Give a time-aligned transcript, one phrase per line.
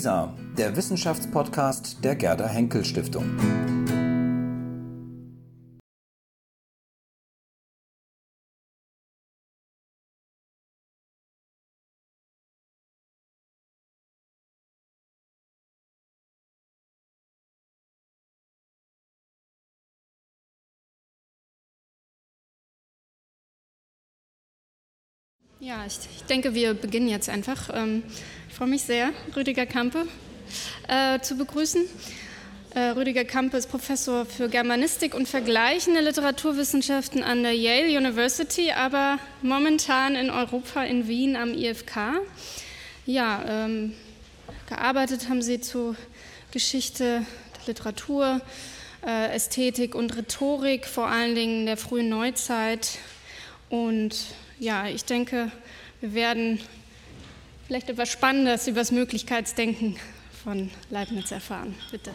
[0.00, 3.36] ISA, der Wissenschaftspodcast der Gerda Henkel Stiftung.
[25.62, 27.68] Ja, ich, ich, denke, wir beginnen jetzt einfach.
[28.60, 30.06] Ich freue mich sehr, Rüdiger Kampe
[30.86, 31.80] äh, zu begrüßen.
[32.74, 39.18] Äh, Rüdiger Kampe ist Professor für Germanistik und vergleichende Literaturwissenschaften an der Yale University, aber
[39.40, 42.20] momentan in Europa in Wien am IFK.
[43.06, 43.94] Ja, ähm,
[44.68, 45.96] gearbeitet haben Sie zu
[46.50, 47.24] Geschichte
[47.60, 48.42] der Literatur,
[49.06, 52.98] äh, Ästhetik und Rhetorik, vor allen Dingen der frühen Neuzeit
[53.70, 54.18] und
[54.58, 55.50] ja, ich denke,
[56.02, 56.60] wir werden
[57.70, 59.96] vielleicht etwas Spannendes über das Möglichkeitsdenken
[60.42, 61.76] von Leibniz erfahren.
[61.92, 62.10] Bitte.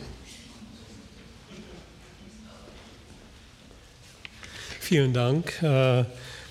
[4.81, 5.64] Vielen Dank.
[5.64, 6.03] Äh,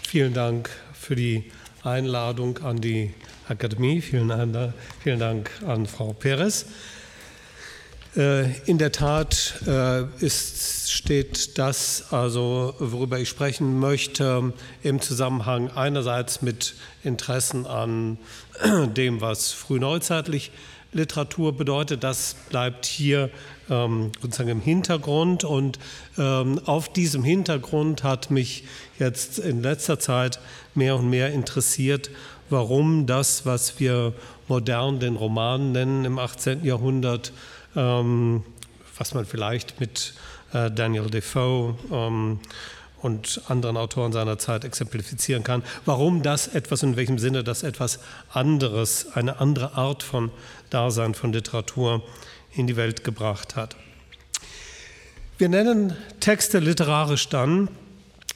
[0.08, 3.12] vielen Dank für die Einladung an die
[3.46, 4.00] Akademie.
[4.00, 6.64] Vielen, vielen Dank an Frau Perez.
[8.16, 15.70] Äh, in der Tat äh, ist, steht das, also worüber ich sprechen möchte, im Zusammenhang
[15.70, 18.18] einerseits mit Interessen an
[18.96, 20.52] dem, was frühneuzeitlich
[20.92, 22.04] Literatur bedeutet.
[22.04, 23.30] Das bleibt hier
[23.68, 25.42] ähm, sozusagen im Hintergrund.
[25.42, 25.80] Und
[26.16, 28.64] ähm, auf diesem Hintergrund hat mich
[28.98, 30.38] jetzt in letzter Zeit
[30.76, 32.10] mehr und mehr interessiert,
[32.48, 34.12] warum das, was wir
[34.46, 36.64] modern den Roman nennen im 18.
[36.64, 37.32] Jahrhundert,
[37.74, 40.14] was man vielleicht mit
[40.52, 42.38] äh, Daniel Defoe ähm,
[43.02, 47.98] und anderen Autoren seiner Zeit exemplifizieren kann, warum das etwas, in welchem Sinne das etwas
[48.32, 50.30] anderes, eine andere Art von
[50.70, 52.02] Dasein, von Literatur
[52.54, 53.76] in die Welt gebracht hat.
[55.36, 57.68] Wir nennen Texte literarisch dann,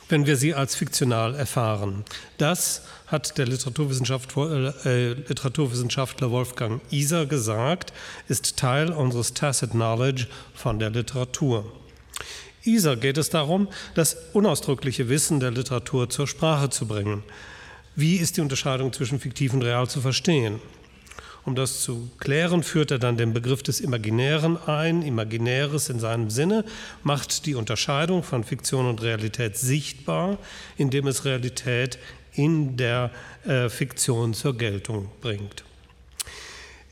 [0.09, 2.05] wenn wir sie als fiktional erfahren.
[2.39, 7.93] Das hat der Literaturwissenschaftler, äh, Literaturwissenschaftler Wolfgang Iser gesagt,
[8.29, 11.65] ist Teil unseres Tacit Knowledge von der Literatur.
[12.65, 17.23] Iser geht es darum, das unausdrückliche Wissen der Literatur zur Sprache zu bringen.
[17.97, 20.61] Wie ist die Unterscheidung zwischen fiktiv und real zu verstehen?
[21.49, 25.01] Um das zu klären, führt er dann den Begriff des Imaginären ein.
[25.01, 26.63] Imaginäres in seinem Sinne
[27.03, 30.37] macht die Unterscheidung von Fiktion und Realität sichtbar,
[30.77, 31.99] indem es Realität
[32.35, 33.11] in der
[33.47, 35.65] äh, Fiktion zur Geltung bringt.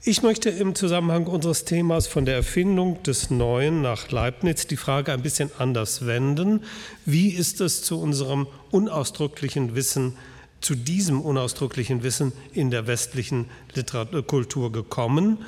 [0.05, 5.12] Ich möchte im Zusammenhang unseres Themas von der Erfindung des Neuen nach Leibniz die Frage
[5.12, 6.65] ein bisschen anders wenden.
[7.05, 10.17] Wie ist es zu unserem unausdrücklichen Wissen,
[10.61, 15.39] zu diesem unausdrücklichen Wissen in der westlichen Literatur, Kultur gekommen?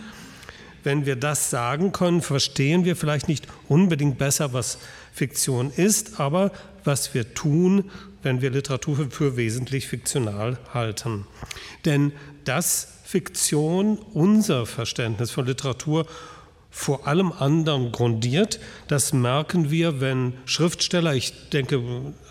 [0.84, 4.78] Wenn wir das sagen können, verstehen wir vielleicht nicht unbedingt besser, was
[5.12, 6.52] Fiktion ist, aber
[6.84, 7.90] was wir tun,
[8.22, 11.26] wenn wir Literatur für wesentlich fiktional halten.
[11.84, 12.12] Denn
[12.44, 16.06] dass Fiktion unser Verständnis von Literatur
[16.70, 21.82] vor allem anderen grundiert, das merken wir, wenn Schriftsteller, ich denke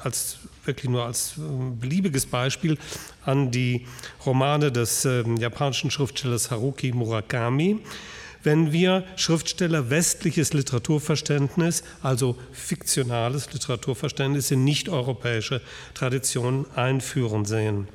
[0.03, 1.41] als wirklich nur als äh,
[1.79, 2.77] beliebiges Beispiel
[3.25, 3.85] an die
[4.25, 7.79] Romane des äh, japanischen Schriftstellers Haruki Murakami,
[8.43, 15.61] wenn wir Schriftsteller westliches Literaturverständnis, also fiktionales Literaturverständnis in nicht-europäische
[15.93, 17.87] Traditionen einführen sehen.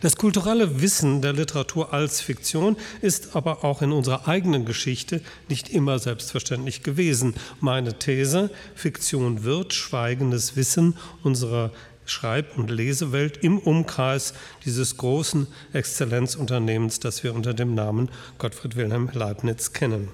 [0.00, 5.68] Das kulturelle Wissen der Literatur als Fiktion ist aber auch in unserer eigenen Geschichte nicht
[5.68, 7.34] immer selbstverständlich gewesen.
[7.60, 11.70] Meine These, Fiktion wird schweigendes Wissen unserer
[12.06, 14.32] Schreib- und Lesewelt im Umkreis
[14.64, 20.08] dieses großen Exzellenzunternehmens, das wir unter dem Namen Gottfried Wilhelm Leibniz kennen.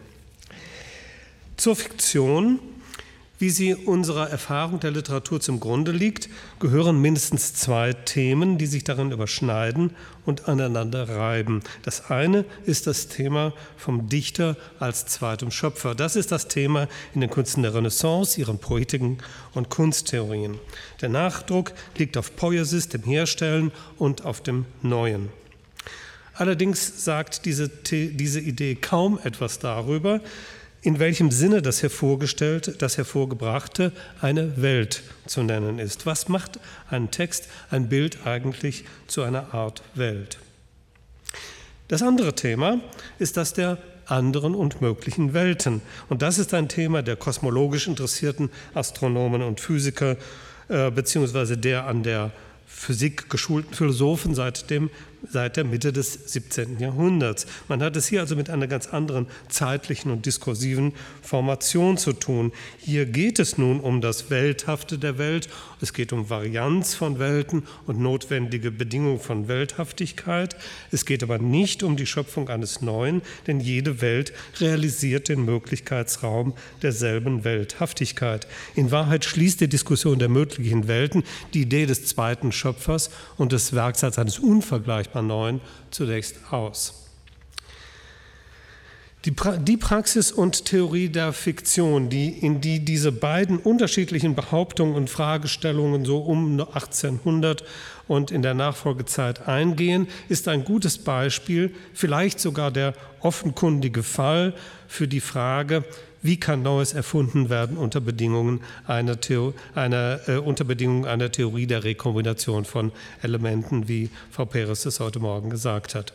[1.56, 2.58] Zur Fiktion
[3.38, 8.84] wie sie unserer Erfahrung der Literatur zum Grunde liegt, gehören mindestens zwei Themen, die sich
[8.84, 9.91] darin überschneiden
[10.24, 11.62] und aneinander reiben.
[11.82, 15.94] Das eine ist das Thema vom Dichter als zweitem Schöpfer.
[15.94, 19.18] Das ist das Thema in den Künsten der Renaissance, ihren Poetiken
[19.54, 20.59] und Kunsttheorien.
[21.00, 25.28] Der Nachdruck liegt auf Poiesis, dem Herstellen und auf dem Neuen.
[26.38, 30.21] Allerdings sagt diese, diese Idee kaum etwas darüber,
[30.86, 33.91] in welchem Sinne das hervorgestellte, das hervorgebrachte
[34.21, 36.06] eine Welt zu nennen ist.
[36.06, 40.38] Was macht ein Text, ein Bild eigentlich zu einer Art Welt?
[41.88, 42.78] Das andere Thema
[43.18, 45.83] ist das der anderen und möglichen Welten.
[46.09, 50.16] Und das ist ein Thema der kosmologisch interessierten Astronomen und Physiker,
[50.68, 52.30] äh, beziehungsweise der an der
[52.65, 54.91] Physik geschulten Philosophen seit dem
[55.30, 56.78] seit der Mitte des 17.
[56.78, 57.46] Jahrhunderts.
[57.68, 60.92] Man hat es hier also mit einer ganz anderen zeitlichen und diskursiven
[61.22, 62.52] Formation zu tun.
[62.78, 65.48] Hier geht es nun um das Welthafte der Welt,
[65.80, 70.56] es geht um Varianz von Welten und notwendige Bedingungen von Welthaftigkeit.
[70.90, 76.54] Es geht aber nicht um die Schöpfung eines Neuen, denn jede Welt realisiert den Möglichkeitsraum
[76.82, 78.46] derselben Welthaftigkeit.
[78.74, 83.74] In Wahrheit schließt die Diskussion der möglichen Welten die Idee des zweiten Schöpfers und des
[83.74, 84.38] Werks als eines
[85.16, 85.60] unvergleichbar Neuen
[85.91, 87.03] zunächst aus.
[89.24, 94.95] Die, pra die, Praxis und Theorie der Fiktion, die, in die diese beiden unterschiedlichen Behauptungen
[94.95, 97.65] und Fragestellungen so um 1800
[98.07, 104.54] und in der Nachfolgezeit eingehen, ist ein gutes Beispiel, vielleicht sogar der offenkundige Fall
[104.86, 105.83] für die Frage,
[106.26, 111.66] wie kann Neues erfunden werden unter Bedingungen einer, Theo einer, äh, unter Bedingungen einer Theorie
[111.66, 112.92] der Rekombination von
[113.22, 116.12] Elementen, wie Frau Peres es heute Morgen gesagt hat.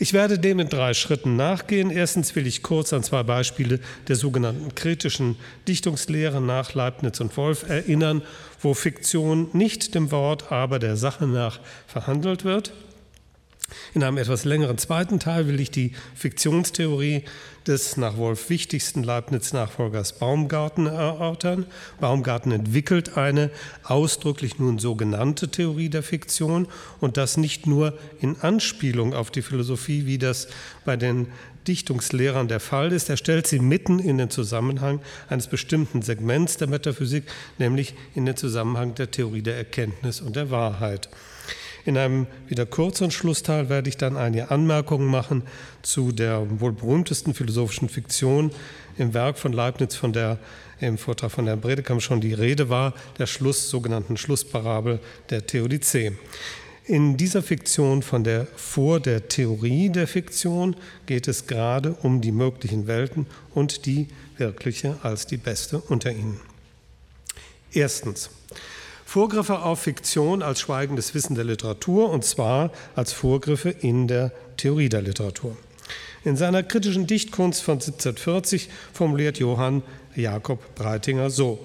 [0.00, 1.90] Ich werde dem in drei Schritten nachgehen.
[1.90, 5.34] Erstens will ich kurz an zwei Beispiele der sogenannten kritischen
[5.66, 8.22] Dichtungslehre nach Leibniz und Wolf erinnern,
[8.62, 11.58] wo Fiktion nicht dem Wort, aber der Sache nach
[11.88, 12.72] verhandelt wird.
[13.94, 17.24] In einem etwas längeren zweiten Teil will ich die Fiktionstheorie
[17.66, 21.66] des nach Wolf wichtigsten Leibniz-Nachfolgers Baumgarten erörtern.
[22.00, 23.50] Baumgarten entwickelt eine
[23.84, 26.66] ausdrücklich nun sogenannte Theorie der Fiktion
[27.00, 30.48] und das nicht nur in Anspielung auf die Philosophie, wie das
[30.86, 31.26] bei den
[31.66, 33.10] Dichtungslehrern der Fall ist.
[33.10, 37.24] Er stellt sie mitten in den Zusammenhang eines bestimmten Segments der Metaphysik,
[37.58, 41.10] nämlich in den Zusammenhang der Theorie der Erkenntnis und der Wahrheit.
[41.88, 45.42] In einem wieder kürzeren Schlussteil werde ich dann einige Anmerkungen machen
[45.80, 48.50] zu der wohl berühmtesten philosophischen Fiktion
[48.98, 50.38] im Werk von Leibniz, von der
[50.80, 55.00] im Vortrag von Herrn Bredekamp schon die Rede war, der Schluss, sogenannten Schlussparabel
[55.30, 56.12] der Theodizee.
[56.84, 60.76] In dieser Fiktion von der vor der Theorie der Fiktion
[61.06, 63.24] geht es gerade um die möglichen Welten
[63.54, 66.38] und die wirkliche als die beste unter ihnen.
[67.72, 68.28] Erstens.
[69.08, 74.90] Vorgriffe auf Fiktion als schweigendes Wissen der Literatur und zwar als Vorgriffe in der Theorie
[74.90, 75.56] der Literatur.
[76.24, 79.82] In seiner kritischen Dichtkunst von 1740 formuliert Johann
[80.14, 81.64] Jakob Breitinger so: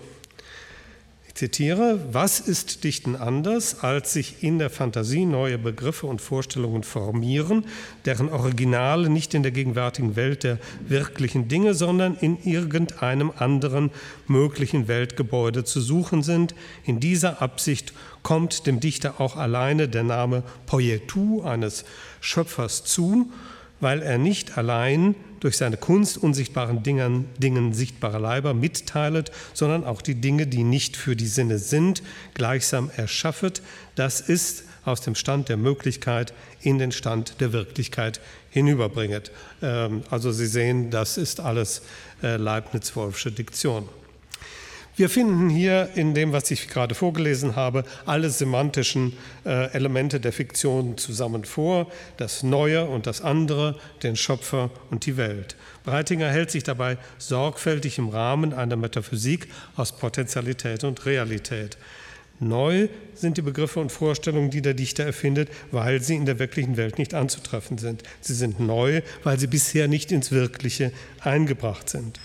[1.34, 6.84] ich zitiere, was ist Dichten anders, als sich in der Fantasie neue Begriffe und Vorstellungen
[6.84, 7.66] formieren,
[8.06, 13.90] deren Originale nicht in der gegenwärtigen Welt der wirklichen Dinge, sondern in irgendeinem anderen
[14.28, 16.54] möglichen Weltgebäude zu suchen sind.
[16.86, 21.84] In dieser Absicht kommt dem Dichter auch alleine der Name Poietou eines
[22.22, 23.32] Schöpfers zu,
[23.80, 30.02] weil er nicht allein durch seine Kunst unsichtbaren Dingen, Dingen sichtbarer Leiber mitteilet, sondern auch
[30.02, 32.02] die Dinge, die nicht für die Sinne sind,
[32.34, 33.62] gleichsam erschaffet.
[33.96, 39.32] Das ist aus dem Stand der Möglichkeit in den Stand der Wirklichkeit hinüberbringet.
[39.62, 41.82] Ähm, also Sie sehen, das ist alles
[42.22, 43.90] äh, Leibniz-Wolfsche Diktion.
[44.96, 49.14] Wir finden hier in dem, was ich gerade vorgelesen habe, alle semantischen
[49.44, 55.18] äh, Elemente der Fiktion zusammen vor, das Neue und das andere, den Schöpfer und die
[55.18, 55.56] Welt.
[55.84, 61.76] Breitinger hält sich dabei sorgfältig im Rahmen einer Metaphysik aus Potentialität und Realität.
[62.40, 66.78] Neu sind die Begriffe und Vorstellungen, die der Dichter erfindet, weil sie in der wirklichen
[66.78, 68.04] Welt nicht anzutreffen sind.
[68.22, 72.20] Sie sind neu, weil sie bisher nicht ins Wirkliche eingebracht sind.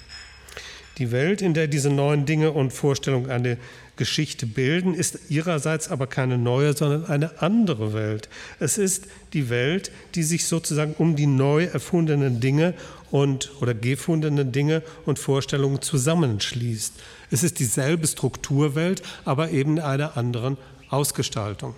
[0.99, 3.57] Die Welt, in der diese neuen Dinge und Vorstellungen eine
[3.97, 8.29] Geschichte bilden, ist ihrerseits aber keine neue, sondern eine andere Welt.
[8.59, 12.75] Es ist die Welt, die sich sozusagen um die neu erfundenen Dinge
[13.11, 16.95] und oder gefundenen Dinge und Vorstellungen zusammenschließt.
[17.31, 20.57] Es ist dieselbe Strukturwelt, aber eben in einer anderen
[20.91, 21.75] Ausgestaltung.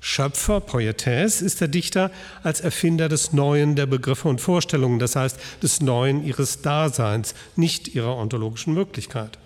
[0.00, 2.10] Schöpfer, Poietes, ist der Dichter
[2.42, 7.94] als Erfinder des Neuen der Begriffe und Vorstellungen, das heißt des Neuen ihres Daseins, nicht
[7.94, 9.38] ihrer ontologischen Möglichkeit.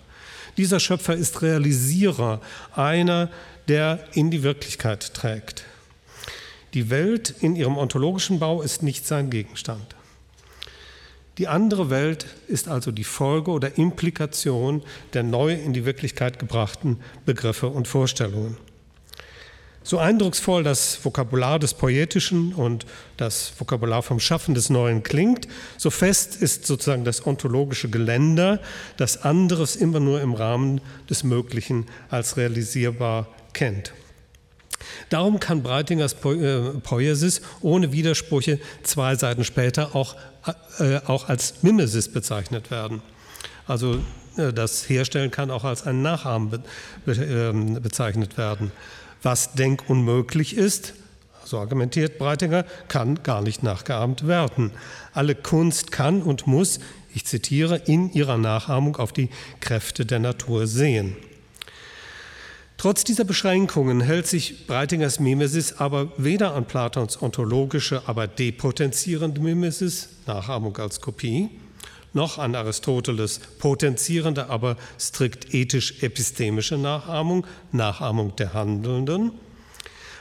[0.57, 2.41] Dieser Schöpfer ist Realisierer,
[2.75, 3.29] einer,
[3.67, 5.63] der in die Wirklichkeit trägt.
[6.73, 9.95] Die Welt in ihrem ontologischen Bau ist nicht sein Gegenstand.
[11.37, 16.99] Die andere Welt ist also die Folge oder Implikation der neu in die Wirklichkeit gebrachten
[17.25, 18.57] Begriffe und Vorstellungen.
[19.83, 22.85] So eindrucksvoll das Vokabular des Poetischen und
[23.17, 25.47] das Vokabular vom Schaffen des Neuen klingt,
[25.77, 28.59] so fest ist sozusagen das ontologische Geländer,
[28.97, 33.93] das anderes immer nur im Rahmen des Möglichen als realisierbar kennt.
[35.09, 40.15] Darum kann Breitingers äh, Poiesis ohne Widersprüche zwei Seiten später auch,
[40.79, 43.01] äh, auch als Mimesis bezeichnet werden.
[43.67, 43.99] Also
[44.37, 46.63] äh, das Herstellen kann auch als ein Nachahmen be,
[47.05, 48.71] be, äh, bezeichnet werden
[49.21, 50.93] was denkunmöglich ist,
[51.45, 54.71] so argumentiert Breitinger, kann gar nicht nachgeahmt werden.
[55.13, 56.79] Alle Kunst kann und muss,
[57.13, 61.17] ich zitiere, in ihrer Nachahmung auf die Kräfte der Natur sehen.
[62.77, 70.09] Trotz dieser Beschränkungen hält sich Breitingers Mimesis aber weder an Platons ontologische, aber depotenzierende Mimesis,
[70.25, 71.49] Nachahmung als Kopie,
[72.13, 79.31] noch an Aristoteles potenzierende, aber strikt ethisch-epistemische Nachahmung, Nachahmung der Handelnden.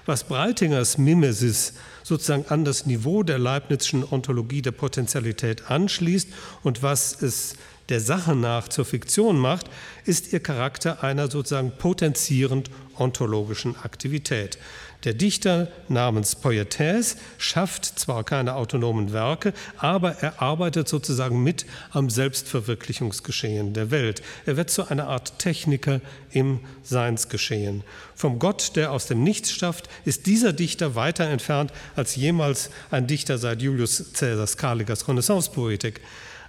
[0.06, 6.28] Was Breitingers Mimesis sozusagen an das Niveau der Leibnizischen Ontologie der Potentialität anschließt
[6.62, 7.54] und was es
[7.88, 9.68] der Sache nach zur Fiktion macht,
[10.04, 14.58] ist ihr Charakter einer sozusagen potenzierend ontologischen Aktivität.
[15.04, 22.10] Der Dichter namens Poietes schafft zwar keine autonomen Werke, aber er arbeitet sozusagen mit am
[22.10, 24.20] Selbstverwirklichungsgeschehen der Welt.
[24.44, 26.02] Er wird zu einer Art Techniker
[26.32, 27.82] im Seinsgeschehen.
[28.14, 33.06] Vom Gott, der aus dem Nichts schafft, ist dieser Dichter weiter entfernt als jemals ein
[33.06, 36.02] Dichter seit Julius Caesars Caligars Renaissancepoetik.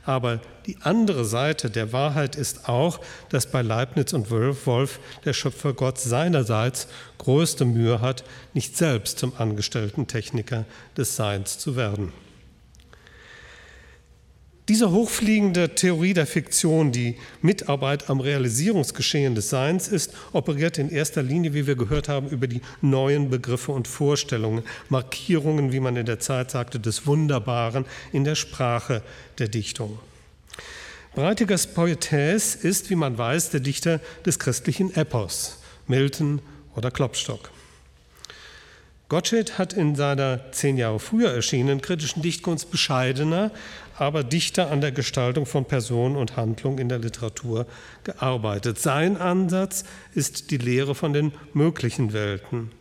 [0.03, 5.99] Aber die andere Seite der Wahrheit ist auch, dass bei Leibniz und Wolf der Schöpfergott
[5.99, 6.87] seinerseits
[7.19, 10.65] größte Mühe hat, nicht selbst zum angestellten Techniker
[10.97, 12.13] des Seins zu werden.
[14.71, 21.21] Diese hochfliegende Theorie der Fiktion, die Mitarbeit am Realisierungsgeschehen des Seins ist, operiert in erster
[21.21, 26.05] Linie, wie wir gehört haben, über die neuen Begriffe und Vorstellungen, Markierungen, wie man in
[26.05, 29.03] der Zeit sagte, des Wunderbaren in der Sprache
[29.39, 29.99] der Dichtung.
[31.15, 36.41] Breitigers Poetes ist, wie man weiß, der Dichter des christlichen Epos, Milton
[36.77, 37.51] oder Klopstock.
[39.11, 43.51] Gottsched hat in seiner zehn Jahre früher erschienenen kritischen Dichtkunst bescheidener,
[43.97, 47.65] aber dichter an der Gestaltung von Person und Handlung in der Literatur
[48.05, 48.79] gearbeitet.
[48.79, 49.83] Sein Ansatz
[50.15, 52.71] ist die Lehre von den möglichen Welten.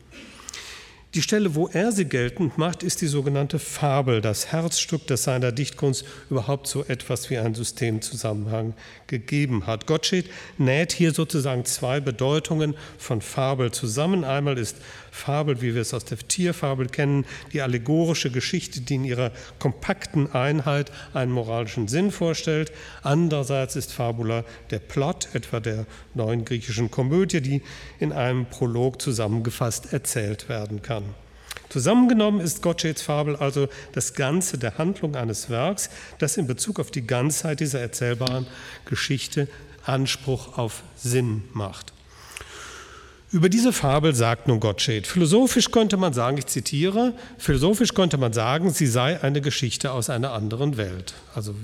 [1.14, 5.50] Die Stelle, wo er sie geltend macht, ist die sogenannte Fabel, das Herzstück, das seiner
[5.50, 8.74] Dichtkunst überhaupt so etwas wie einen Systemzusammenhang
[9.08, 9.88] gegeben hat.
[9.88, 14.22] Gottsched näht hier sozusagen zwei Bedeutungen von Fabel zusammen.
[14.22, 14.76] Einmal ist
[15.10, 20.32] Fabel, wie wir es aus der Tierfabel kennen, die allegorische Geschichte, die in ihrer kompakten
[20.32, 22.72] Einheit einen moralischen Sinn vorstellt.
[23.02, 27.62] Andererseits ist Fabula der Plot, etwa der neuen griechischen Komödie, die
[27.98, 31.04] in einem Prolog zusammengefasst erzählt werden kann.
[31.68, 35.88] Zusammengenommen ist Gottscheds Fabel also das Ganze der Handlung eines Werks,
[36.18, 38.48] das in Bezug auf die Ganzheit dieser erzählbaren
[38.86, 39.46] Geschichte
[39.84, 41.92] Anspruch auf Sinn macht.
[43.32, 48.32] Über diese Fabel sagt nun Gottsched, philosophisch könnte man sagen, ich zitiere, philosophisch könnte man
[48.32, 51.14] sagen, sie sei eine Geschichte aus einer anderen Welt.
[51.32, 51.54] Also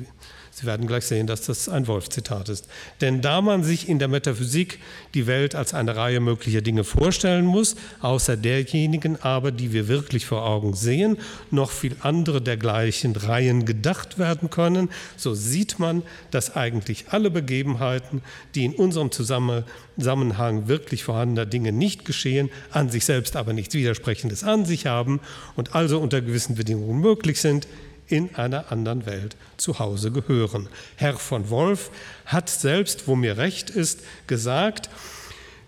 [0.59, 2.67] Sie werden gleich sehen, dass das ein Wolf-Zitat ist.
[3.03, 4.79] Denn da man sich in der Metaphysik
[5.13, 10.25] die Welt als eine Reihe möglicher Dinge vorstellen muss, außer derjenigen aber, die wir wirklich
[10.25, 11.19] vor Augen sehen,
[11.51, 18.23] noch viel andere dergleichen Reihen gedacht werden können, so sieht man, dass eigentlich alle Begebenheiten,
[18.55, 24.43] die in unserem Zusammenhang wirklich vorhandener Dinge nicht geschehen, an sich selbst aber nichts Widersprechendes
[24.43, 25.21] an sich haben
[25.55, 27.67] und also unter gewissen Bedingungen möglich sind,
[28.09, 30.69] in einer anderen Welt zu Hause gehören.
[30.97, 31.91] Herr von Wolf
[32.25, 34.91] hat selbst, wo mir recht ist, gesagt,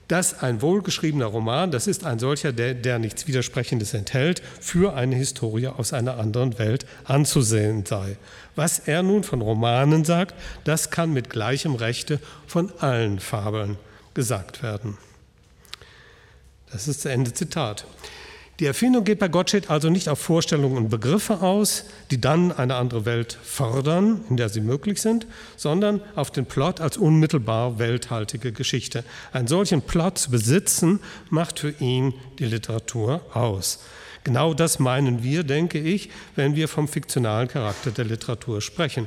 [0.08, 5.16] dass ein wohlgeschriebener Roman, das ist ein solcher, der, der nichts Widersprechendes enthält, für eine
[5.16, 8.16] Historie aus einer anderen Welt anzusehen sei.
[8.56, 13.76] Was er nun von Romanen sagt, das kann mit gleichem Rechte von allen Fabeln
[14.14, 14.96] gesagt werden.
[16.72, 17.86] Das ist das Ende Zitat.
[18.60, 22.74] Die Erfindung geht bei Gottsched also nicht auf Vorstellungen und Begriffe aus, die dann eine
[22.74, 28.50] andere Welt fördern, in der sie möglich sind, sondern auf den Plot als unmittelbar welthaltige
[28.50, 29.04] Geschichte.
[29.32, 30.98] Einen solchen Plot zu besitzen,
[31.30, 33.78] macht für ihn die Literatur aus.
[34.24, 39.06] Genau das meinen wir, denke ich, wenn wir vom fiktionalen Charakter der Literatur sprechen.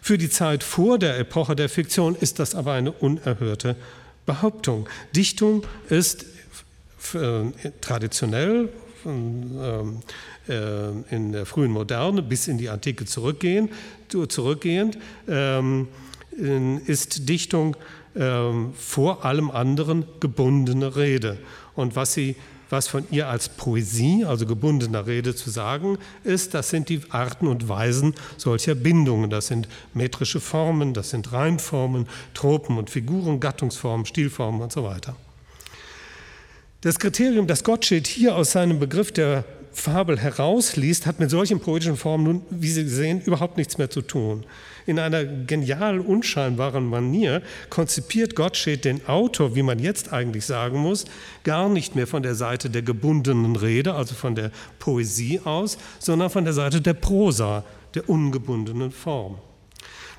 [0.00, 3.74] Für die Zeit vor der Epoche der Fiktion ist das aber eine unerhörte
[4.24, 4.88] Behauptung.
[5.16, 6.26] Dichtung ist
[7.14, 8.68] äh, traditionell
[9.04, 10.00] ähm,
[10.48, 13.70] äh, in der frühen Moderne bis in die Antike zurückgehen,
[14.28, 14.98] zurückgehend,
[15.28, 15.88] ähm,
[16.86, 17.76] ist Dichtung
[18.14, 21.38] ähm, vor allem anderen gebundene Rede.
[21.74, 22.36] Und was sie
[22.70, 27.46] was von ihr als Poesie, also gebundener Rede zu sagen ist, das sind die Arten
[27.46, 29.30] und Weisen solcher Bindungen.
[29.30, 35.16] Das sind metrische Formen, das sind Reimformen, Tropen und Figuren, Gattungsformen, Stilformen und so weiter.
[36.82, 41.96] Das Kriterium, das Gottsched hier aus seinem Begriff der Fabel herausliest, hat mit solchen poetischen
[41.96, 44.44] Formen nun, wie Sie sehen, überhaupt nichts mehr zu tun.
[44.84, 51.06] In einer genial unscheinbaren Manier konzipiert Gottsched den Autor, wie man jetzt eigentlich sagen muss,
[51.44, 56.30] gar nicht mehr von der Seite der gebundenen Rede, also von der Poesie aus, sondern
[56.30, 57.64] von der Seite der Prosa,
[57.94, 59.38] der ungebundenen Form.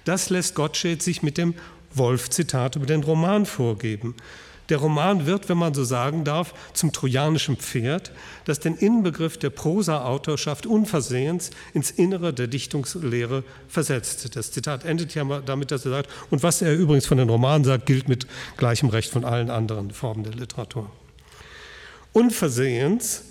[0.05, 1.53] Das lässt Gottsched sich mit dem
[1.93, 4.15] Wolf-Zitat über den Roman vorgeben.
[4.69, 8.11] Der Roman wird, wenn man so sagen darf, zum trojanischen Pferd,
[8.45, 14.35] das den Inbegriff der Prosa-Autorschaft unversehens ins Innere der Dichtungslehre versetzt.
[14.35, 17.63] Das Zitat endet ja damit, dass er sagt, und was er übrigens von den Romanen
[17.63, 20.89] sagt, gilt mit gleichem Recht von allen anderen Formen der Literatur.
[22.11, 23.23] Unversehens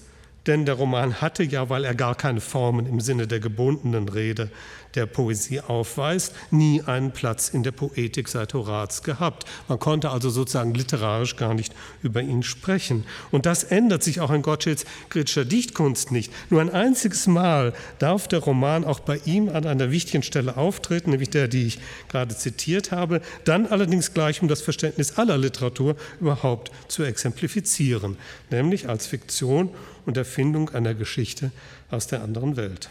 [0.46, 4.50] denn der Roman hatte ja, weil er gar keine Formen im Sinne der gebundenen Rede
[4.96, 9.44] der Poesie aufweist, nie einen Platz in der Poetik seit Horaz gehabt.
[9.68, 13.04] Man konnte also sozusagen literarisch gar nicht über ihn sprechen.
[13.30, 16.32] Und das ändert sich auch in Gottscheds kritischer Dichtkunst nicht.
[16.50, 21.10] Nur ein einziges Mal darf der Roman auch bei ihm an einer wichtigen Stelle auftreten,
[21.10, 25.96] nämlich der, die ich gerade zitiert habe, dann allerdings gleich um das Verständnis aller Literatur
[26.20, 28.16] überhaupt zu exemplifizieren,
[28.50, 29.70] nämlich als Fiktion
[30.06, 31.50] und Erfindung einer Geschichte
[31.90, 32.88] aus der anderen Welt.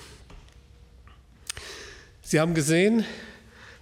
[2.28, 3.06] Sie haben gesehen,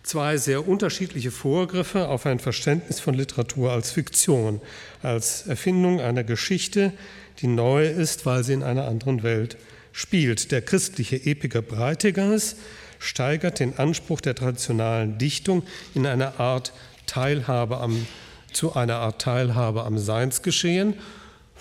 [0.04, 4.60] zwei sehr unterschiedliche Vorgriffe auf ein Verständnis von Literatur als Fiktion,
[5.02, 6.92] als Erfindung einer Geschichte,
[7.40, 9.56] die neu ist, weil sie in einer anderen Welt
[9.94, 10.52] spielt.
[10.52, 12.58] Der christliche Epiker Breitigers
[13.00, 15.64] steigert den Anspruch der traditionalen Dichtung
[15.96, 16.74] in eine Art
[17.06, 18.06] Teilhabe am,
[18.52, 20.96] zu einer Art Teilhabe am Seinsgeschehen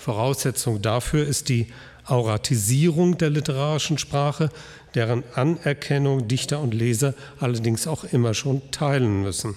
[0.03, 1.67] Voraussetzung dafür ist die
[2.05, 4.49] Auratisierung der literarischen Sprache,
[4.95, 9.55] deren Anerkennung Dichter und Leser allerdings auch immer schon teilen müssen.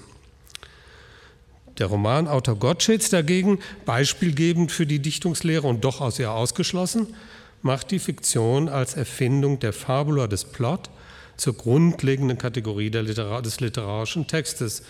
[1.79, 7.09] Der Romanautor Gottscheds dagegen, beispielgebend für die Dichtungslehre und doch aus ihr ausgeschlossen,
[7.61, 10.89] macht die Fiktion als Erfindung der Fabula des Plot
[11.37, 14.83] zur grundlegenden Kategorie Literar des literarischen Textes.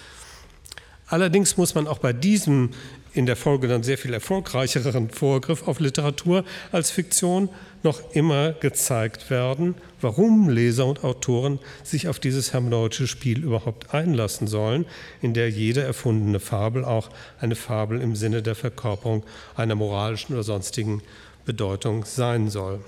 [1.08, 2.70] Allerdings muss man auch bei diesem
[3.16, 7.48] in der Folge dann sehr viel erfolgreicheren Vorgriff auf Literatur als Fiktion
[7.82, 14.48] noch immer gezeigt werden, warum Leser und Autoren sich auf dieses hermeneutische Spiel überhaupt einlassen
[14.48, 14.84] sollen,
[15.22, 17.08] in der jede erfundene Fabel auch
[17.40, 21.02] eine Fabel im Sinne der Verkörperung einer moralischen oder sonstigen
[21.46, 22.80] Bedeutung sein soll.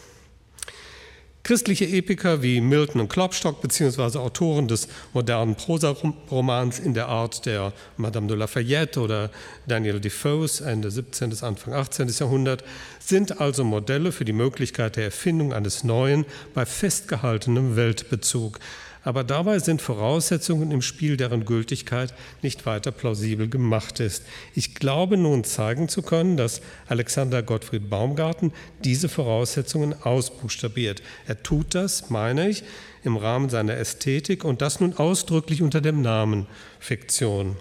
[1.49, 7.73] Christliche Epiker wie Milton und Klopstock beziehungsweise Autoren des modernen Prosaromans in der Art der
[7.97, 9.31] Madame de Lafayette oder
[9.67, 11.31] Daniel Defoes Ende 17.
[11.31, 12.09] bis Anfang 18.
[12.09, 12.65] Jahrhundert
[12.99, 18.59] sind also Modelle für die Möglichkeit der Erfindung eines Neuen bei festgehaltenem Weltbezug
[19.09, 24.23] aber dabei sind Voraussetzungen im Spiel, deren Gültigkeit nicht weiter plausibel gemacht ist.
[24.55, 28.53] Ich glaube nun zeigen zu können, dass Alexander Gottfried Baumgarten
[28.85, 31.01] diese Voraussetzungen ausbuchstabiert.
[31.27, 32.65] Er tut das, meine ich,
[33.03, 36.47] im Rahmen seiner Ästhetik und das nun ausdrücklich unter dem Namen
[36.79, 37.57] Fiktion.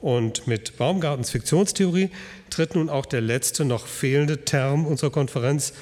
[0.00, 2.10] Und mit Baumgartens Fiktionstheorie
[2.48, 5.72] tritt nun auch der letzte noch fehlende Term unserer Konferenz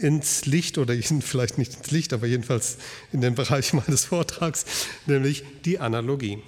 [0.00, 2.78] ins Licht oder vielleicht nicht ins Licht, aber jedenfalls
[3.12, 4.64] in den Bereich meines Vortrags,
[5.06, 6.42] nämlich die Analogie.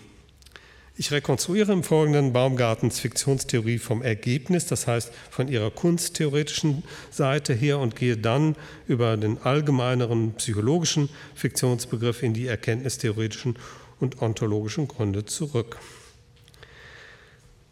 [1.00, 6.82] Ich rekonstruiere im Folgenden Baumgartens Fiktionstheorie vom Ergebnis, das heißt von ihrer kunsttheoretischen
[7.12, 8.56] Seite her und gehe dann
[8.88, 13.56] über den allgemeineren psychologischen Fiktionsbegriff in die erkenntnistheoretischen
[14.00, 15.78] und ontologischen Gründe zurück.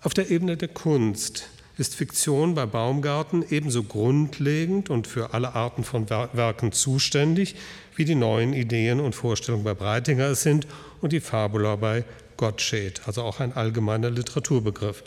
[0.02, 5.84] Auf der Ebene der Kunst ist Fiktion bei Baumgarten ebenso grundlegend und für alle Arten
[5.84, 7.54] von Werken zuständig,
[7.94, 10.66] wie die neuen Ideen und Vorstellungen bei Breitinger es sind
[11.02, 12.04] und die Fabula bei
[12.38, 15.02] Gottsched, also auch ein allgemeiner Literaturbegriff.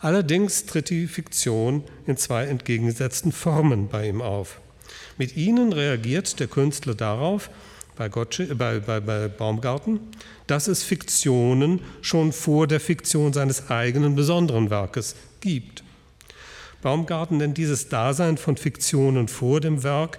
[0.00, 4.60] Allerdings tritt die Fiktion in zwei entgegengesetzten Formen bei ihm auf.
[5.18, 7.50] Mit ihnen reagiert der Künstler darauf,
[7.96, 10.00] bei, Gottsched, bei, bei, bei Baumgarten,
[10.46, 15.84] dass es Fiktionen schon vor der Fiktion seines eigenen besonderen Werkes gibt.
[16.82, 20.18] Baumgarten nennt dieses Dasein von Fiktionen vor dem Werk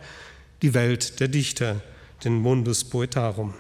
[0.62, 1.82] die Welt der Dichter,
[2.24, 3.54] den Mundus Poetarum.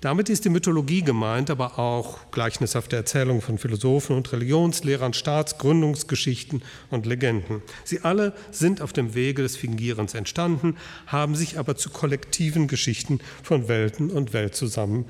[0.00, 7.04] Damit ist die Mythologie gemeint, aber auch gleichnishafte Erzählungen von Philosophen und Religionslehrern, Staatsgründungsgeschichten und
[7.04, 7.62] Legenden.
[7.82, 10.76] Sie alle sind auf dem Wege des Fingierens entstanden,
[11.08, 15.04] haben sich aber zu kollektiven Geschichten von Welten und Weltzuständen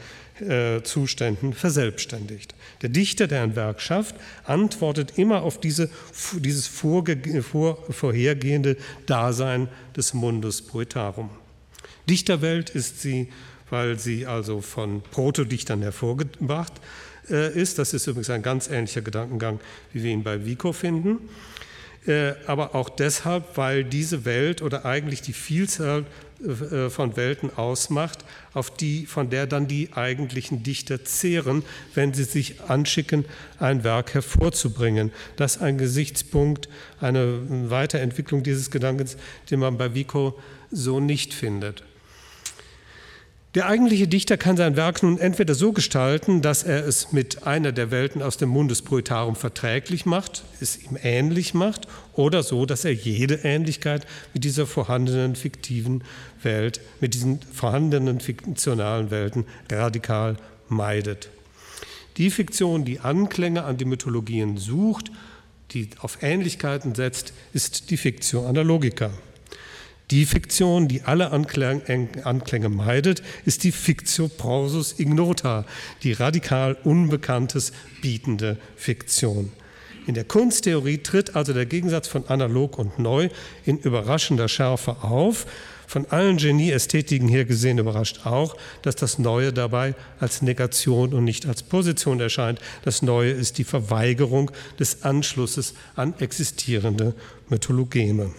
[1.53, 2.55] äh, verselbstständigt.
[2.81, 5.90] Der Dichter, der ein Werk schafft, antwortet immer auf diese,
[6.33, 11.29] dieses vorge, vor, vorhergehende Dasein des Mundus Poetarum.
[12.09, 13.29] Dichterwelt ist sie
[13.70, 16.72] weil sie also von Protodichtern hervorgebracht
[17.31, 17.78] äh, ist.
[17.78, 19.61] Das ist übrigens ein ganz ähnlicher Gedankengang,
[19.92, 21.18] wie wir ihn bei Vico finden.
[22.07, 26.04] äh, aber auch deshalb, weil diese Welt oder eigentlich die Vielzahl
[26.40, 32.22] äh, von Welten ausmacht, auf die, von der dann die eigentlichen Dichter zehren, wenn sie
[32.22, 33.24] sich anschicken,
[33.59, 35.11] ein Werk hervorzubringen.
[35.35, 36.68] Das ist ein Gesichtspunkt,
[37.00, 39.16] eine Weiterentwicklung dieses Gedankens,
[39.50, 40.38] den man bei Vico
[40.70, 41.83] so nicht findet.
[43.59, 47.73] Der eigentliche Dichter kann sein Werk nun entweder so gestalten, dass er es mit einer
[47.73, 52.85] der Welten aus dem Mundus Poetarum verträglich macht, es ihm ähnlich macht, oder so, dass
[52.85, 56.05] er jede Ähnlichkeit mit dieser vorhandenen fiktiven
[56.40, 60.37] Welt, mit diesen vorhandenen fiktionalen Welten radikal
[60.68, 61.29] meidet.
[62.16, 65.11] Die Fiktion, die Anklänge an die Mythologien sucht,
[65.73, 69.11] die auf Ähnlichkeiten setzt, ist die Fiktio Analogica.
[70.11, 75.66] Die Fiktion, die alle Anklänge meidet, ist die Fictio Prausus Ignota,
[76.03, 79.53] die radikal Unbekanntes bietende Fiktion.
[80.07, 83.29] In der Kunsttheorie tritt also der Gegensatz von analog und neu
[83.66, 85.44] in überraschender Schärfe auf.
[85.87, 91.44] Von allen Genie-Ästhetiken her gesehen überrascht auch, dass das Neue dabei als Negation und nicht
[91.44, 92.61] als Position erscheint.
[92.83, 97.14] Das Neue ist die Verweigerung des Anschlusses an existierende
[97.51, 98.31] Mythologeme.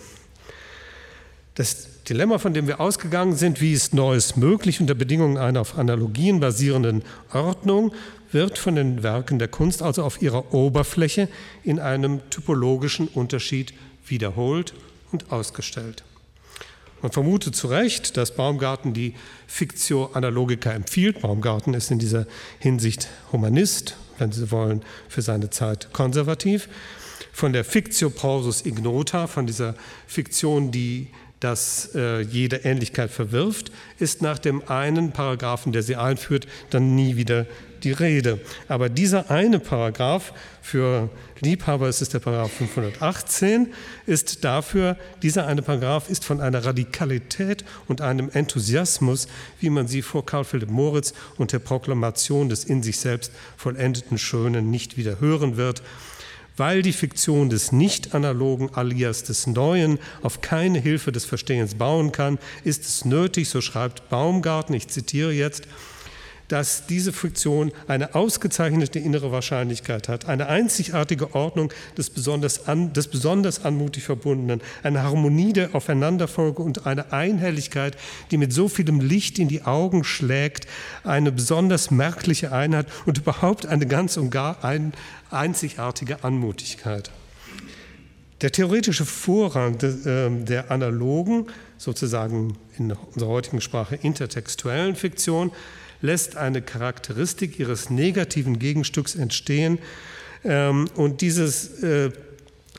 [1.59, 5.77] Das Dilemma, von dem wir ausgegangen sind, wie ist Neues möglich unter Bedingungen einer auf
[5.77, 7.91] Analogien basierenden Ordnung,
[8.31, 11.27] wird von den Werken der Kunst also auf ihrer Oberfläche
[11.65, 13.73] in einem typologischen Unterschied
[14.07, 14.73] wiederholt
[15.11, 16.05] und ausgestellt.
[17.01, 19.13] Man vermutet zu Recht, dass Baumgarten die
[19.45, 21.19] Fictio Analogica empfiehlt.
[21.21, 22.25] Baumgarten ist in dieser
[22.59, 26.69] Hinsicht Humanist, wenn Sie wollen, für seine Zeit konservativ.
[27.33, 29.75] Von der Fictio Pausus Ignota, von dieser
[30.07, 31.09] Fiktion, die
[31.39, 37.15] das äh, jede Ähnlichkeit verwirft, ist nach dem einen Paragraphen, der sie einführt, dann nie
[37.15, 37.45] wieder
[37.83, 38.39] die Rede.
[38.67, 43.73] Aber dieser eine Paragraph, für Liebhaber ist der Paragraph 518,
[44.05, 49.27] ist dafür, dieser eine Paragraph ist von einer Radikalität und einem Enthusiasmus,
[49.61, 54.17] wie man sie vor Karl Philipp Moritz und der Proklamation des in sich selbst vollendeten
[54.17, 55.81] Schönen nicht wieder hören wird
[56.59, 62.37] weil die Fiktion des Nicht-Analogen alias des Neuen auf keine Hilfe des Verstehens bauen kann,
[62.63, 65.67] ist es nötig, so schreibt Baumgarten, ich zitiere jetzt,
[66.49, 73.07] dass diese Fiktion eine ausgezeichnete innere Wahrscheinlichkeit hat, eine einzigartige Ordnung des besonders, an, des
[73.07, 77.95] besonders anmutig Verbundenen, eine Harmonie der Aufeinanderfolge und eine Einhelligkeit,
[78.31, 80.67] die mit so vielem Licht in die Augen schlägt,
[81.03, 84.93] eine besonders merkliche Einheit und überhaupt eine ganz und gar ein,
[85.29, 87.11] einzigartige Anmutigkeit.
[88.41, 95.51] Der theoretische Vorrang ähm, der analogen, sozusagen in unserer heutigen Sprache intertextuellen Fiktion,
[96.01, 99.79] lässt eine Charakteristik ihres negativen Gegenstücks entstehen.
[100.43, 102.11] Ähm, und dieses äh,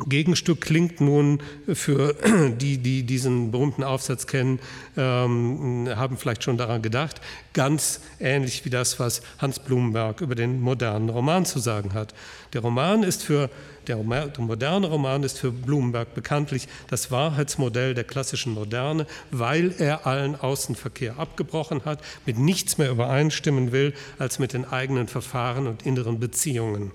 [0.08, 2.14] Gegenstück klingt nun für
[2.60, 4.58] die, die diesen berühmten Aufsatz kennen,
[4.96, 7.20] ähm, haben vielleicht schon daran gedacht,
[7.52, 12.14] ganz ähnlich wie das, was Hans Blumenberg über den modernen Roman zu sagen hat.
[12.52, 13.50] Der Roman ist für
[13.86, 20.06] der, der moderne Roman ist für Blumenberg bekanntlich das Wahrheitsmodell der klassischen Moderne, weil er
[20.06, 25.86] allen Außenverkehr abgebrochen hat, mit nichts mehr übereinstimmen will als mit den eigenen Verfahren und
[25.86, 26.92] inneren Beziehungen.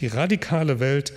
[0.00, 1.12] Die radikale Welt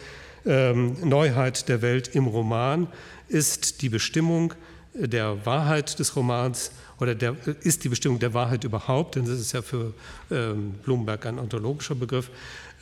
[0.45, 2.87] ähm, Neuheit der Welt im Roman
[3.27, 4.53] ist die Bestimmung
[4.93, 9.53] der Wahrheit des Romans oder der, ist die Bestimmung der Wahrheit überhaupt, denn das ist
[9.53, 9.93] ja für
[10.31, 12.29] ähm, Blumenberg ein ontologischer Begriff,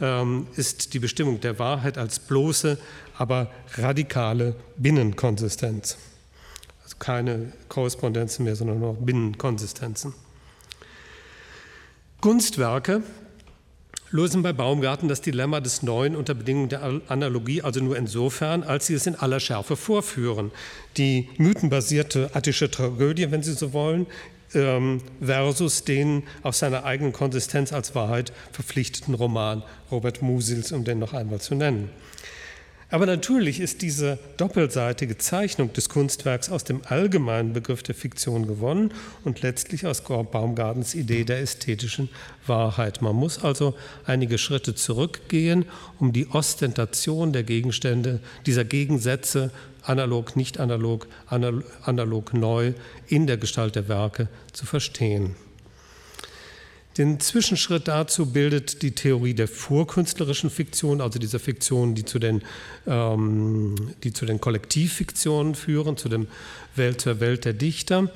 [0.02, 2.78] ähm, ist die Bestimmung der Wahrheit als bloße,
[3.17, 5.98] aber radikale Binnenkonsistenz.
[6.84, 10.13] Also keine Korrespondenzen mehr, sondern nur Binnenkonsistenzen.
[12.22, 13.04] Kunstwerke
[14.12, 18.88] lösen bei Baumgarten das Dilemma des Neuen unter Bedingungen der Analogie also nur insofern, als
[18.88, 20.52] sie es in aller Schärfe vorführen.
[20.98, 24.08] Die mythenbasierte attische Tragödie, wenn Sie so wollen,
[24.54, 31.00] ähm, versus den aus seiner eigenen Konsistenz als Wahrheit verpflichteten Roman Robert Musils, um den
[31.00, 31.89] noch einmal zu nennen.
[32.89, 38.93] Aber natürlich ist diese doppelseitige Zeichnung des Kunstwerks aus dem allgemeinen Begriff der Fiktion gewonnen
[39.26, 42.08] und letztlich aus Baumgartens Idee der ästhetischen
[42.45, 43.02] Wahrheit.
[43.02, 45.65] Man muss also einige Schritte zurückgehen,
[46.00, 49.52] um die Ostentation der Gegenstände, dieser Gegensätze,
[49.84, 52.71] analog, nicht analog, analog, neu,
[53.08, 55.36] in der Gestalt der Werke zu verstehen.
[56.98, 62.42] Den Zwischenschritt dazu bildet die Theorie der vorkünstlerischen Fiktion, also dieser Fiktionen, die zu den,
[62.88, 66.28] ähm, die zu den Kollektivfiktionen führen, zu dem
[66.78, 68.10] Welt, zur Welt der Dichter,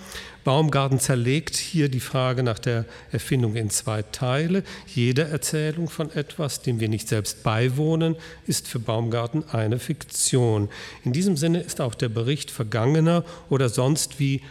[0.43, 4.63] Baumgarten zerlegt hier die Frage nach der Erfindung in zwei Teile.
[4.88, 8.15] Jede Erzählung von etwas, dem wir nicht selbst beiwohnen,
[8.47, 10.69] ist für Baumgarten eine Fiktion.
[11.04, 14.41] In diesem Sinne ist auch der Bericht vergangener oder sonst wie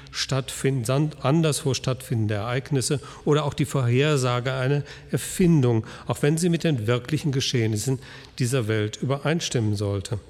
[1.23, 7.33] anderswo stattfindende Ereignisse oder auch die Vorhersage eine Erfindung, auch wenn sie mit den wirklichen
[7.33, 7.99] Geschehnissen
[8.39, 10.21] dieser Welt übereinstimmen sollte.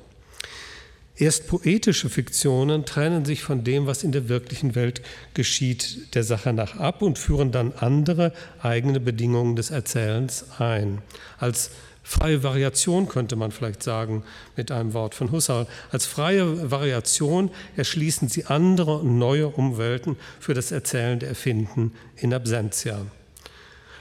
[1.20, 5.02] Erst poetische Fiktionen trennen sich von dem, was in der wirklichen Welt
[5.34, 11.02] geschieht, der Sache nach ab und führen dann andere eigene Bedingungen des Erzählens ein.
[11.36, 14.24] Als freie Variation könnte man vielleicht sagen
[14.56, 15.66] mit einem Wort von Husserl.
[15.92, 22.98] Als freie Variation erschließen sie andere und neue Umwelten für das erzählende Erfinden in Absentia.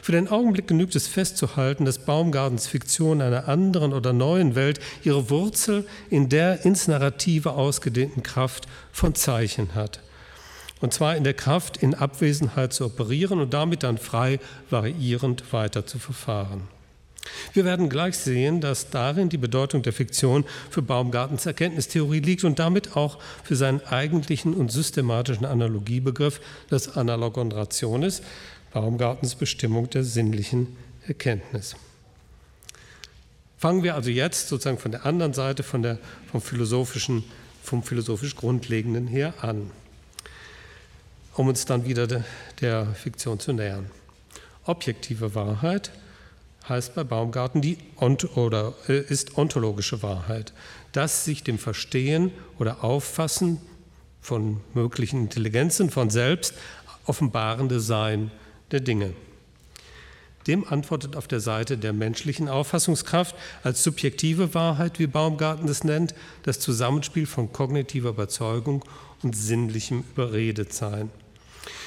[0.09, 5.29] Für den Augenblick genügt es festzuhalten, dass Baumgartens Fiktion einer anderen oder neuen Welt ihre
[5.29, 9.99] Wurzel in der ins Narrative ausgedehnten Kraft von Zeichen hat.
[10.81, 14.39] Und zwar in der Kraft, in Abwesenheit zu operieren und damit dann frei
[14.71, 16.63] variierend weiter zu verfahren.
[17.53, 22.57] Wir werden gleich sehen, dass darin die Bedeutung der Fiktion für Baumgartens Erkenntnistheorie liegt und
[22.57, 26.41] damit auch für seinen eigentlichen und systematischen Analogiebegriff
[26.71, 28.23] des Analogon Rationis,
[28.71, 30.75] Baumgartens Bestimmung der sinnlichen
[31.07, 31.75] Erkenntnis.
[33.57, 35.97] Fangen wir also jetzt sozusagen von der anderen Seite, von der,
[36.31, 37.23] vom, philosophischen,
[37.63, 39.71] vom philosophisch Grundlegenden her an,
[41.33, 42.21] um uns dann wieder de,
[42.61, 43.91] der Fiktion zu nähern.
[44.65, 45.91] Objektive Wahrheit
[46.69, 50.53] heißt bei Baumgarten die ont oder äh, ist ontologische Wahrheit,
[50.91, 53.59] das sich dem Verstehen oder Auffassen
[54.21, 56.53] von möglichen Intelligenzen von selbst
[57.05, 58.31] offenbarende Sein
[58.71, 59.13] der Dinge.
[60.47, 66.15] Dem antwortet auf der Seite der menschlichen Auffassungskraft als subjektive Wahrheit, wie Baumgarten es nennt,
[66.43, 68.83] das Zusammenspiel von kognitiver Überzeugung
[69.21, 71.11] und sinnlichem Überredetsein.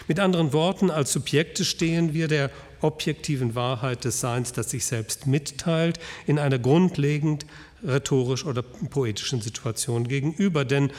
[0.06, 2.50] Mit anderen Worten, als Subjekte stehen wir der
[2.82, 7.46] objektiven Wahrheit des Seins, das sich selbst mitteilt, in einer grundlegend
[7.82, 10.64] rhetorisch oder poetischen Situation gegenüber.
[10.64, 10.92] Denn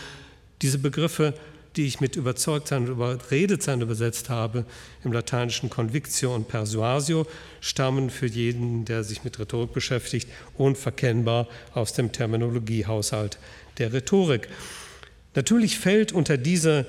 [0.62, 1.34] diese Begriffe
[1.76, 4.66] die ich mit Überzeugtsein und Überredetsein übersetzt habe,
[5.04, 7.26] im lateinischen Convictio und Persuasio,
[7.62, 13.38] stammen für jeden, der sich mit Rhetorik beschäftigt, unverkennbar aus dem Terminologiehaushalt
[13.78, 14.50] der Rhetorik.
[15.36, 16.86] Natürlich fällt unter diese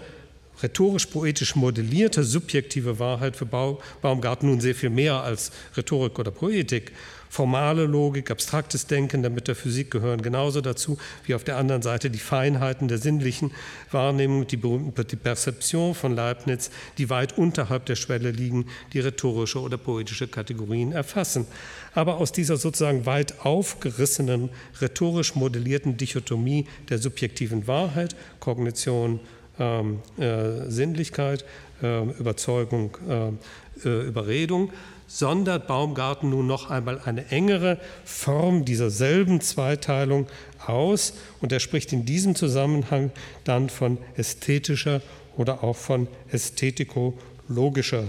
[0.62, 6.92] rhetorisch-poetisch modellierte subjektive Wahrheit für Baumgarten nun sehr viel mehr als Rhetorik oder Poetik.
[7.35, 12.20] Formale Logik, abstraktes Denken der Metaphysik gehören genauso dazu wie auf der anderen Seite die
[12.20, 13.51] Feinheiten der sinnlichen
[13.90, 19.61] Wahrnehmung, die berühmte die Perzeption von Leibniz, die weit unterhalb der Schwelle liegen, die rhetorische
[19.61, 21.49] oder poetische Kategorien erfassen.
[21.92, 29.18] Aber aus dieser sozusagen weit aufgerissenen, rhetorisch modellierten Dichotomie der subjektiven Wahrheit, Kognition,
[29.59, 31.44] ähm, äh, Sinnlichkeit,
[31.83, 34.70] äh, Überzeugung, äh, äh Überredung,
[35.14, 40.27] sondert Baumgarten nun noch einmal eine engere Form dieser selben Zweiteilung
[40.66, 43.12] aus und er spricht in diesem Zusammenhang
[43.44, 45.03] dann von ästhetischer
[45.37, 48.03] oder auch von ästhetiko-logischer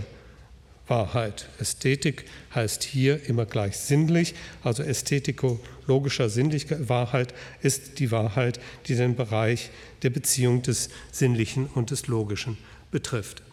[0.87, 1.47] Wahrheit.
[1.59, 9.15] Ästhetik heißt hier immer gleich sinnlich, also ästhetiko-logischer sinnlicher Wahrheit ist die Wahrheit, die den
[9.15, 9.69] Bereich
[10.01, 12.57] der Beziehung des Sinnlichen und des Logischen
[12.89, 13.43] betrifft.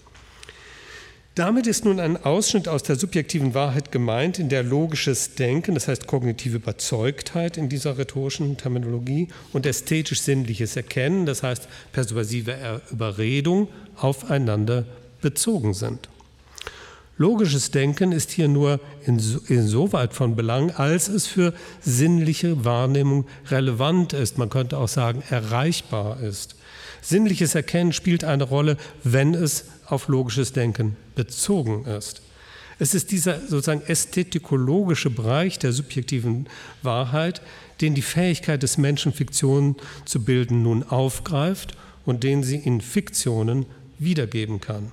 [1.34, 5.88] Damit ist nun ein Ausschnitt aus der subjektiven Wahrheit gemeint, in der logisches Denken, das
[5.88, 14.84] heißt kognitive Überzeugtheit in dieser rhetorischen Terminologie und ästhetisch-sinnliches Erkennen, das heißt persuasive Überredung, aufeinander
[15.22, 16.10] bezogen sind.
[17.16, 24.36] Logisches Denken ist hier nur insoweit von Belang, als es für sinnliche Wahrnehmung relevant ist,
[24.36, 26.56] man könnte auch sagen erreichbar ist.
[27.00, 32.22] Sinnliches Erkennen spielt eine Rolle, wenn es auf logisches Denken bezogen ist.
[32.78, 36.48] Es ist dieser sozusagen ästhetikologische Bereich der subjektiven
[36.82, 37.42] Wahrheit,
[37.80, 43.66] den die Fähigkeit des Menschen, Fiktionen zu bilden, nun aufgreift und den sie in Fiktionen
[43.98, 44.90] wiedergeben kann.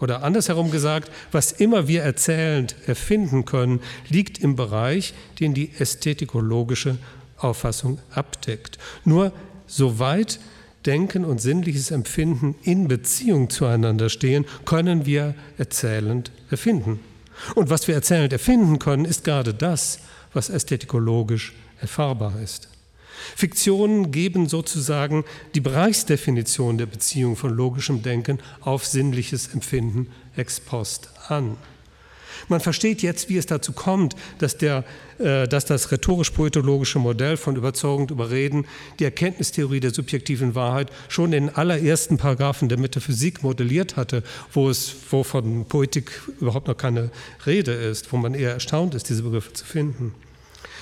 [0.00, 6.98] Oder andersherum gesagt, was immer wir erzählend erfinden können, liegt im Bereich, den die ästhetikologische
[7.38, 8.78] Auffassung abdeckt.
[9.04, 9.32] Nur
[9.66, 10.40] soweit
[10.86, 17.00] Denken und sinnliches Empfinden in Beziehung zueinander stehen, können wir erzählend erfinden.
[17.54, 20.00] Und was wir erzählend erfinden können, ist gerade das,
[20.32, 22.68] was ästhetikologisch erfahrbar ist.
[23.36, 31.10] Fiktionen geben sozusagen die Bereichsdefinition der Beziehung von logischem Denken auf sinnliches Empfinden ex post
[31.28, 31.56] an.
[32.48, 34.84] Man versteht jetzt, wie es dazu kommt, dass, der,
[35.18, 38.66] äh, dass das rhetorisch-poetologische Modell von Überzeugung Überreden
[38.98, 44.68] die Erkenntnistheorie der subjektiven Wahrheit schon in den allerersten Paragraphen der Metaphysik modelliert hatte, wo
[44.68, 47.10] es wo von Poetik überhaupt noch keine
[47.46, 50.14] Rede ist, wo man eher erstaunt ist, diese Begriffe zu finden.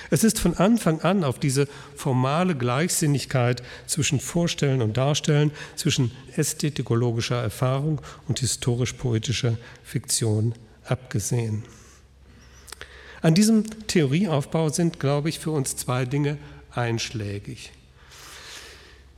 [0.09, 7.41] Es ist von Anfang an auf diese formale Gleichsinnigkeit zwischen Vorstellen und Darstellen, zwischen ästhetikologischer
[7.41, 10.53] Erfahrung und historisch-poetischer Fiktion
[10.85, 11.63] abgesehen.
[13.21, 16.37] An diesem Theorieaufbau sind, glaube ich, für uns zwei Dinge
[16.71, 17.71] einschlägig.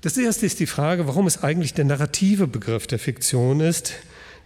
[0.01, 3.93] Das erste ist die Frage, warum es eigentlich der narrative Begriff der Fiktion ist,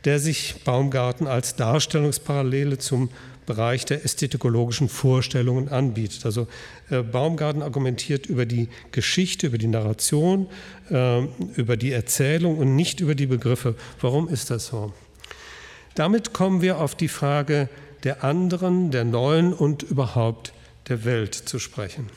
[0.06, 3.10] der sich Baumgarten als Darstellungsparallele zum
[3.46, 6.26] Bereich der ästhetikologischen Vorstellungen anbietet.
[6.26, 6.48] Also
[6.90, 10.48] äh, Baumgarten argumentiert über die Geschichte, über die Narration,
[10.92, 11.24] äh,
[11.56, 13.76] über die Erzählung und nicht über die Begriffe.
[14.00, 14.94] Warum ist das so?
[15.96, 17.70] Damit kommen wir auf die Frage
[18.04, 20.54] der anderen, der neuen und überhaupt
[20.88, 22.08] der Welt zu sprechen.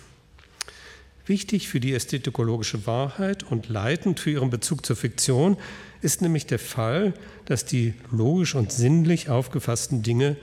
[1.27, 5.57] Wichtig für die ästhetikologische Wahrheit und leitend für ihren Bezug zur Fiktion
[6.01, 10.37] ist nämlich der Fall, dass die logisch und sinnlich aufgefassten Dinge,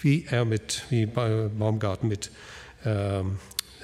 [0.00, 2.30] wie er mit, wie Baumgarten mit
[2.84, 3.22] äh,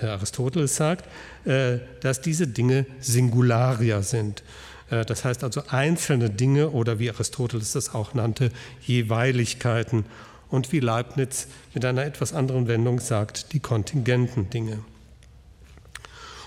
[0.01, 1.07] Aristoteles sagt,
[1.47, 4.45] äh, dass diese Dinge Singularia sind.
[4.91, 8.51] Äh, das heißt also einzelne Dinge oder wie Aristoteles das auch nannte,
[8.83, 10.05] Jeweiligkeiten
[10.49, 14.79] und wie Leibniz mit einer etwas anderen Wendung sagt, die kontingenten Dinge.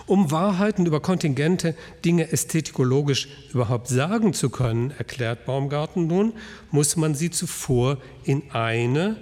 [0.06, 6.34] Um Wahrheiten über kontingente Dinge ästhetikologisch überhaupt sagen zu können, erklärt Baumgarten nun,
[6.72, 9.18] muss man sie zuvor in eine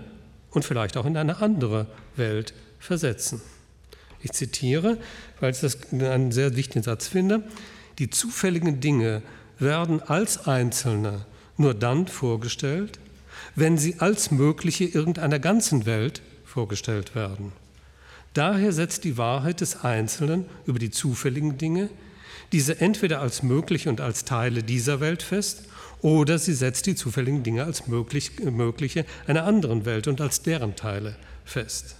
[0.52, 3.42] und vielleicht auch in eine andere Welt versetzen.
[4.24, 4.98] Ich zitiere,
[5.42, 7.44] weil ich das einen sehr wichtigen Satz finde.
[8.00, 9.22] Die zufälligen Dinge
[9.60, 11.26] werden als Einzelne
[11.58, 13.00] nur dann vorgestellt,
[13.56, 17.52] wenn sie als mögliche irgendeiner ganzen Welt vorgestellt werden.
[18.34, 21.90] Daher setzt die Wahrheit des Einzelnen über die zufälligen Dinge
[22.52, 25.64] diese entweder als möglich und als Teile dieser Welt fest
[26.02, 30.76] oder sie setzt die zufälligen Dinge als möglich, mögliche einer anderen Welt und als deren
[30.76, 31.96] Teile fest.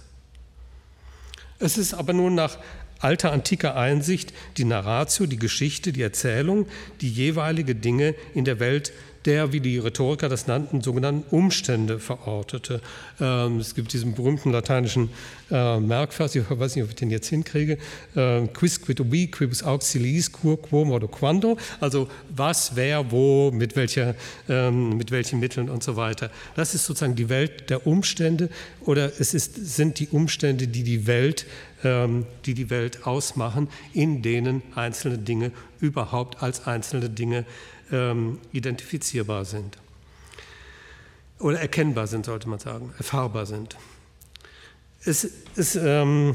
[1.58, 2.56] Es ist aber nun nach
[2.98, 6.66] alter antiker Einsicht die Narratio, die Geschichte, die Erzählung,
[7.00, 8.92] die jeweilige Dinge in der Welt
[9.24, 12.80] der, wie die Rhetoriker das nannten, sogenannten Umstände verortete.
[13.20, 15.10] Ähm, es gibt diesen berühmten lateinischen
[15.50, 17.78] äh, Merkvers, ich weiß nicht, ob ich den jetzt hinkriege,
[18.14, 23.76] äh, quis quid ubi, quibus auxiliis, quo, quo, modo, quando, also was, wer, wo, mit,
[23.76, 24.14] welcher,
[24.48, 26.30] ähm, mit welchen Mitteln und so weiter.
[26.56, 28.48] Das ist sozusagen die Welt der Umstände
[28.80, 31.44] oder es ist, sind die Umstände, die die Welt
[31.82, 37.44] die die Welt ausmachen, in denen einzelne Dinge überhaupt als einzelne Dinge
[37.92, 39.78] ähm, identifizierbar sind.
[41.38, 43.76] Oder erkennbar sind, sollte man sagen, erfahrbar sind.
[45.04, 46.34] Es ist, ähm,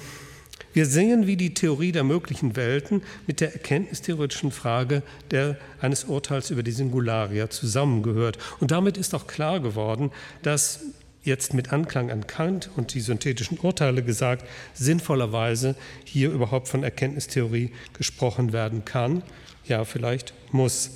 [0.72, 6.50] wir sehen, wie die Theorie der möglichen Welten mit der erkenntnistheoretischen Frage der, eines Urteils
[6.50, 8.38] über die Singularia zusammengehört.
[8.60, 10.80] Und damit ist auch klar geworden, dass
[11.24, 17.72] jetzt mit Anklang an Kant und die synthetischen Urteile gesagt, sinnvollerweise hier überhaupt von Erkenntnistheorie
[17.94, 19.24] gesprochen werden kann,
[19.66, 20.92] ja vielleicht muss.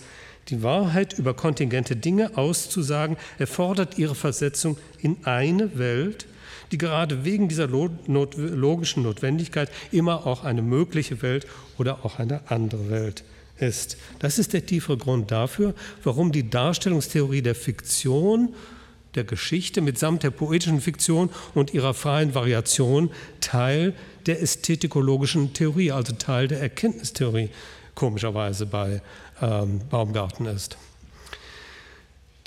[0.50, 6.26] Die Wahrheit über kontingente Dinge auszusagen, erfordert ihre Versetzung in eine Welt,
[6.72, 12.90] die gerade wegen dieser logischen Notwendigkeit immer auch eine mögliche Welt oder auch eine andere
[12.90, 13.24] Welt
[13.58, 13.98] ist.
[14.20, 18.54] Das ist der tiefere Grund dafür, warum die Darstellungstheorie der Fiktion,
[19.18, 23.10] der Geschichte mitsamt der poetischen Fiktion und ihrer freien Variation
[23.42, 23.94] Teil
[24.26, 27.50] der ästhetikologischen Theorie, also Teil der Erkenntnistheorie
[27.96, 29.02] komischerweise bei
[29.42, 30.78] ähm, Baumgarten ist.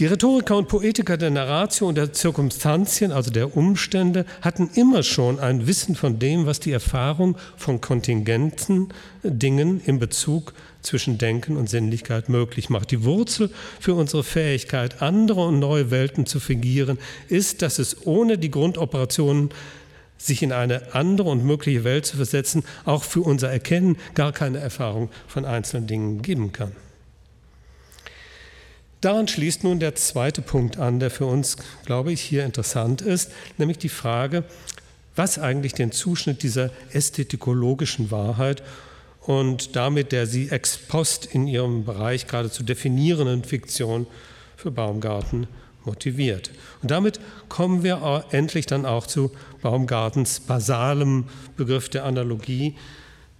[0.00, 5.38] Die Rhetoriker und Poetiker der Narratio und der Zirkumstanzien, also der Umstände, hatten immer schon
[5.38, 11.69] ein Wissen von dem, was die Erfahrung von kontingenten Dingen in Bezug zwischen Denken und
[11.69, 12.90] Sinnlichkeit möglich macht.
[12.90, 18.38] Die Wurzel für unsere Fähigkeit, andere und neue Welten zu fingieren, ist, dass es ohne
[18.38, 19.51] die Grundoperationen
[20.19, 24.59] sich in eine andere und mögliche Welt zu versetzen, auch für unser Erkennen gar keine
[24.59, 26.73] Erfahrung von einzelnen Dingen geben kann.
[29.01, 33.33] Daran schließt nun der zweite Punkt an, der für uns, glaube ich, hier interessant ist,
[33.57, 34.45] nämlich die Frage,
[35.16, 38.62] was eigentlich den Zuschnitt dieser ästhetikologischen Wahrheit
[39.20, 44.06] und damit der sie ex post in ihrem Bereich gerade zu definierenden Fiktion
[44.56, 45.46] für Baumgarten
[45.85, 46.50] motiviert.
[46.83, 49.30] Und damit kommen wir endlich dann auch zu
[49.62, 51.24] Baumgartens basalem
[51.56, 52.76] Begriff der Analogie,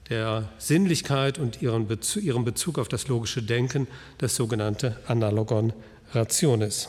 [0.09, 3.87] der Sinnlichkeit und ihrem Bezug, ihrem Bezug auf das logische Denken,
[4.19, 5.73] das sogenannte Analogon
[6.13, 6.89] Rationis.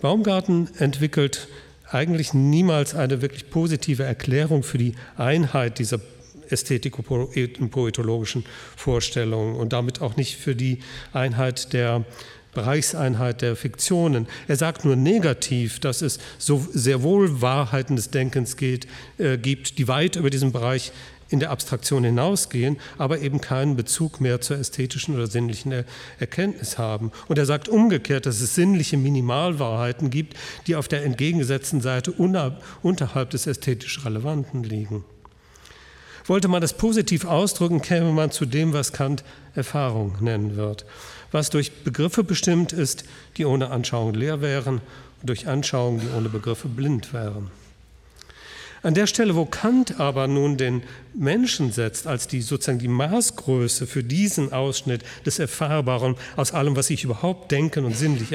[0.00, 1.46] Baumgarten entwickelt
[1.88, 6.00] eigentlich niemals eine wirklich positive Erklärung für die Einheit dieser
[6.52, 8.44] ästhetiko-poetologischen
[8.76, 10.78] Vorstellungen und damit auch nicht für die
[11.12, 12.04] Einheit der
[12.52, 14.26] Bereichseinheit der Fiktionen.
[14.46, 18.86] Er sagt nur negativ, dass es so sehr wohl Wahrheiten des Denkens geht,
[19.18, 20.92] äh, gibt, die weit über diesen Bereich
[21.32, 25.84] in der Abstraktion hinausgehen, aber eben keinen Bezug mehr zur ästhetischen oder sinnlichen er
[26.18, 27.10] Erkenntnis haben.
[27.26, 30.36] Und er sagt umgekehrt, dass es sinnliche Minimalwahrheiten gibt,
[30.66, 35.04] die auf der entgegengesetzten Seite unterhalb des ästhetisch Relevanten liegen.
[36.26, 40.86] Wollte man das positiv ausdrücken, käme man zu dem, was Kant Erfahrung nennen wird.
[41.30, 43.04] Was durch Begriffe bestimmt ist,
[43.36, 44.80] die ohne Anschauung leer wären
[45.20, 47.50] und durch Anschauung, die ohne Begriffe blind wären.
[48.84, 50.82] An der Stelle, wo Kant aber nun den
[51.14, 56.88] Menschen setzt als die sozusagen die Maßgröße für diesen Ausschnitt des Erfahrbaren aus allem, was
[56.88, 58.30] sich überhaupt denken und sinnlich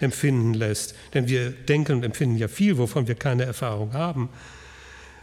[0.00, 4.30] empfinden lässt, denn wir denken und empfinden ja viel, wovon wir keine Erfahrung haben,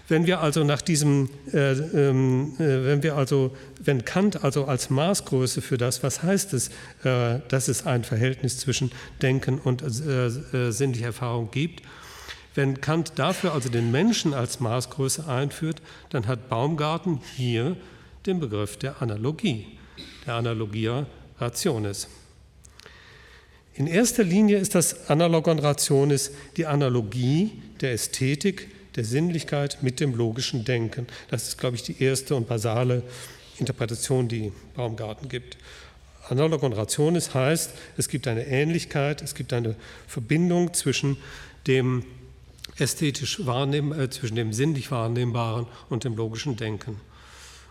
[0.09, 4.89] wenn wir also nach diesem, äh, ähm, äh, wenn wir also, wenn Kant also als
[4.89, 6.69] Maßgröße für das, was heißt es,
[7.03, 8.91] äh, dass es ein Verhältnis zwischen
[9.21, 11.83] Denken und äh, äh, sinnlicher Erfahrung gibt,
[12.55, 17.77] wenn Kant dafür also den Menschen als Maßgröße einführt, dann hat Baumgarten hier
[18.25, 19.67] den Begriff der Analogie,
[20.25, 21.05] der Analogia
[21.39, 22.07] rationis.
[23.75, 30.15] In erster Linie ist das Analogon rationis die Analogie der Ästhetik der Sinnlichkeit mit dem
[30.15, 31.07] logischen Denken.
[31.29, 33.03] Das ist, glaube ich, die erste und basale
[33.57, 35.57] Interpretation, die Baumgarten gibt.
[36.29, 39.75] Analogon rationis heißt, es gibt eine Ähnlichkeit, es gibt eine
[40.07, 41.17] Verbindung zwischen
[41.67, 42.03] dem
[42.77, 47.01] ästhetisch wahrnehmen, äh, zwischen dem sinnlich Wahrnehmbaren und dem logischen Denken.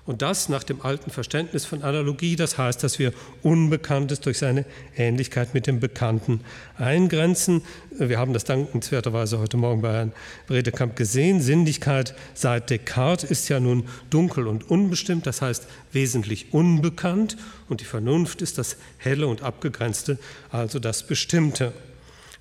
[0.09, 4.65] Und das nach dem alten Verständnis von Analogie, das heißt, dass wir Unbekanntes durch seine
[4.97, 6.41] Ähnlichkeit mit dem Bekannten
[6.79, 7.61] eingrenzen.
[7.91, 10.13] Wir haben das dankenswerterweise heute Morgen bei Herrn
[10.47, 11.43] Bredekamp gesehen.
[11.43, 17.37] Sinnlichkeit seit Descartes ist ja nun dunkel und unbestimmt, das heißt wesentlich unbekannt.
[17.69, 20.19] Und die Vernunft ist das Helle und Abgegrenzte,
[20.51, 21.75] also das Bestimmte.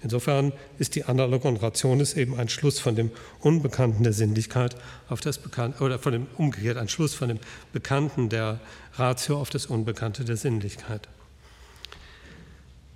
[0.04, 4.76] Insofern ist die Analogon Rationis eben ein Schluss von dem Unbekannten der Sinnlichkeit
[5.10, 7.40] auf das Bekannte, oder von dem umgekehrt ein Schluss von dem
[7.74, 8.60] Bekannten der
[8.96, 11.08] Ratio auf das Unbekannte der Sinnlichkeit.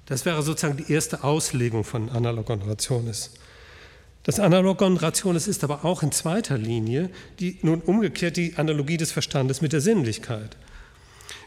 [0.06, 3.32] Das wäre sozusagen die erste Auslegung von Analogon Rationis.
[4.24, 9.12] Das Analogon Rationis ist aber auch in zweiter Linie die nun umgekehrt die Analogie des
[9.12, 10.56] Verstandes mit der Sinnlichkeit.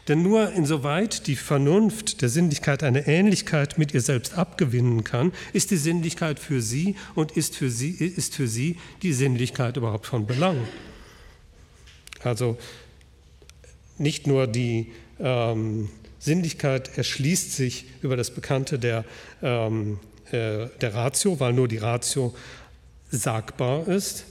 [0.07, 5.71] Denn nur insoweit die Vernunft der Sinnlichkeit eine Ähnlichkeit mit ihr selbst abgewinnen kann, ist
[5.71, 10.27] die Sinnlichkeit für sie und ist für sie, ist für sie die Sinnlichkeit überhaupt von
[10.27, 10.57] Belang.
[12.23, 12.57] Also
[13.97, 15.89] nicht nur die ähm,
[16.19, 19.05] Sinnlichkeit erschließt sich über das Bekannte der,
[19.41, 19.99] ähm,
[20.31, 22.35] äh, der Ratio, weil nur die Ratio
[23.09, 24.25] sagbar ist,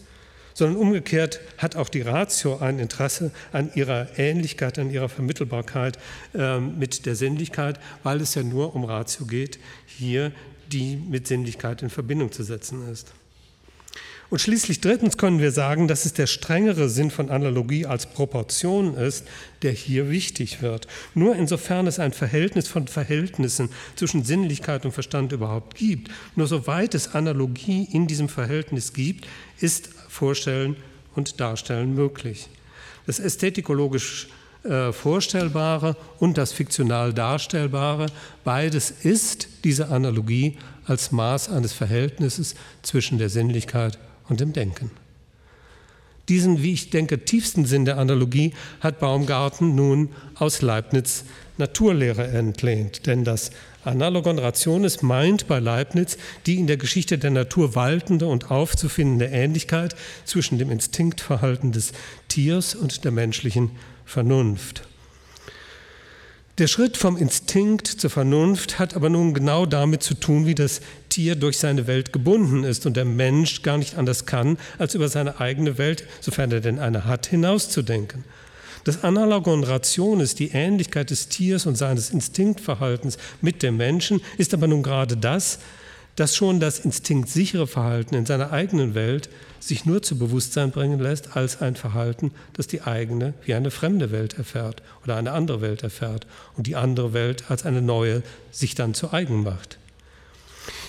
[0.55, 5.98] sondern umgekehrt hat auch die Ratio ein Interesse an ihrer Ähnlichkeit, an ihrer Vermittelbarkeit
[6.34, 10.32] äh, mit der Sinnlichkeit, weil es ja nur um Ratio geht, hier
[10.72, 13.12] die mit Sinnlichkeit in Verbindung zu setzen ist.
[14.30, 18.94] Und schließlich drittens können wir sagen, dass es der strengere Sinn von Analogie als Proportion
[18.94, 19.26] ist,
[19.62, 20.88] der hier wichtig wird.
[21.14, 26.94] Nur insofern es ein Verhältnis von Verhältnissen zwischen Sinnlichkeit und Verstand überhaupt gibt, nur soweit
[26.94, 29.26] es Analogie in diesem Verhältnis gibt,
[29.61, 30.76] ist Vorstellen
[31.16, 32.48] und Darstellen möglich.
[33.04, 34.28] Das ästhetikologisch
[34.62, 38.06] äh, Vorstellbare und das fiktional Darstellbare,
[38.44, 40.56] beides ist diese Analogie
[40.86, 43.98] als Maß eines Verhältnisses zwischen der Sinnlichkeit
[44.28, 44.92] und dem Denken.
[46.28, 51.24] Diesen, wie ich denke, tiefsten Sinn der Analogie hat Baumgarten nun aus Leibniz
[51.59, 53.07] Naturlehre entlehnt.
[53.07, 53.50] Denn das
[53.84, 59.94] Analogon Rationis meint bei Leibniz die in der Geschichte der Natur waltende und aufzufindende Ähnlichkeit
[60.24, 61.92] zwischen dem Instinktverhalten des
[62.28, 63.72] Tiers und der menschlichen
[64.05, 64.82] Vernunft.
[66.59, 70.82] Der Schritt vom Instinkt zur Vernunft hat aber nun genau damit zu tun, wie das
[71.09, 75.09] Tier durch seine Welt gebunden ist und der Mensch gar nicht anders kann, als über
[75.09, 78.24] seine eigene Welt, sofern er denn eine hat, hinauszudenken.
[78.85, 84.66] Das Analogon Rationis, die Ähnlichkeit des Tiers und seines Instinktverhaltens mit dem Menschen, ist aber
[84.66, 85.59] nun gerade das,
[86.16, 91.37] dass schon das instinktsichere Verhalten in seiner eigenen Welt sich nur zu Bewusstsein bringen lässt
[91.37, 95.82] als ein Verhalten, das die eigene wie eine fremde Welt erfährt oder eine andere Welt
[95.82, 96.26] erfährt
[96.57, 98.22] und die andere Welt als eine neue
[98.53, 99.78] sich dann zu eigen macht.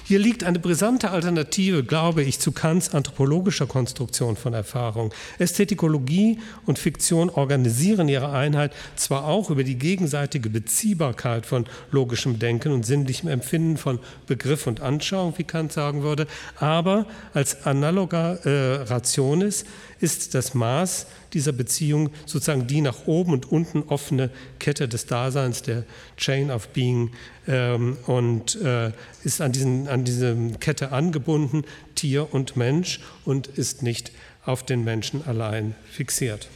[0.08, 5.12] Hier liegt eine brisante Alternative, glaube ich, zu Kants anthropologischer Konstruktion von Erfahrung.
[5.40, 6.38] Ästhetikologie
[6.68, 12.86] und Fiktion organisieren ihre Einheit zwar auch über die gegenseitige Beziehbarkeit von logischem Denken und
[12.86, 13.98] sinnlichem Empfinden von
[14.28, 16.28] Begriff und Anschauung, wie Kant sagen würde,
[16.60, 19.66] aber als analoger äh, Rationis
[20.00, 25.62] ist das Maß dieser Beziehung sozusagen die nach oben und unten offene Kette des Daseins,
[25.62, 25.84] der
[26.18, 27.12] Chain of Being,
[27.48, 28.92] ähm, und äh,
[29.24, 34.12] ist an, diesen, an diese Kette angebunden, Tier und Mensch, und ist nicht
[34.46, 36.48] auf den Menschen allein fixiert.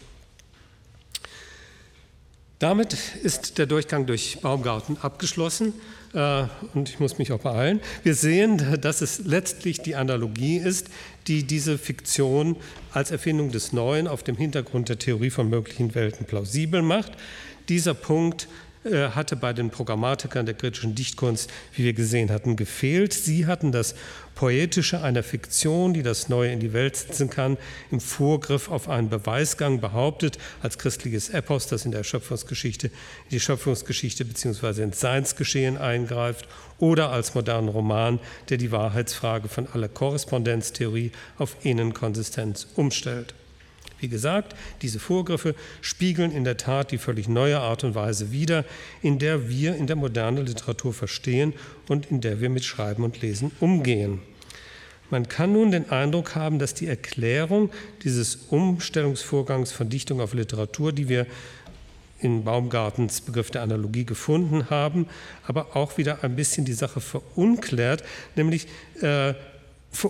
[2.60, 5.74] Damit ist der Durchgang durch Baumgarten abgeschlossen
[6.14, 7.82] und ich muss mich auch beeilen.
[8.04, 10.88] Wir sehen, dass es letztlich die Analogie ist,
[11.28, 12.56] die diese Fiktion
[12.92, 17.12] als Erfindung des Neuen auf dem Hintergrund der Theorie von möglichen Welten plausibel macht.
[17.68, 23.14] Dieser Punkt äh, hatte bei den Programmatikern der kritischen Dichtkunst, wie wir gesehen hatten, gefehlt.
[23.14, 23.94] Sie hatten das
[24.36, 27.58] Poetische einer Fiktion, die das Neue in die Welt setzen kann,
[27.92, 33.40] im Vorgriff auf einen Beweisgang behauptet, als christliches Epos, das in der Schöpfungsgeschichte, in die
[33.42, 34.84] Schöpfungsgeschichte bzw.
[34.84, 36.48] ins Seinsgeschehen eingreift,
[36.80, 43.34] oder als modernen Roman, der die Wahrheitsfrage von aller Korrespondenztheorie auf Innenkonsistenz umstellt.
[44.00, 48.66] Wie gesagt, diese Vorgriffe spiegeln in der Tat die völlig neue Art und Weise wider,
[49.02, 51.54] in der wir in der modernen Literatur verstehen
[51.88, 54.20] und in der wir mit Schreiben und Lesen umgehen.
[55.10, 57.72] Man kann nun den Eindruck haben, dass die Erklärung
[58.04, 61.26] dieses Umstellungsvorgangs von Dichtung auf Literatur, die wir
[62.20, 65.08] in Baumgartens Begriff der Analogie gefunden haben,
[65.48, 68.04] aber auch wieder ein bisschen die Sache verunklärt,
[68.36, 68.68] nämlich
[69.02, 69.34] äh,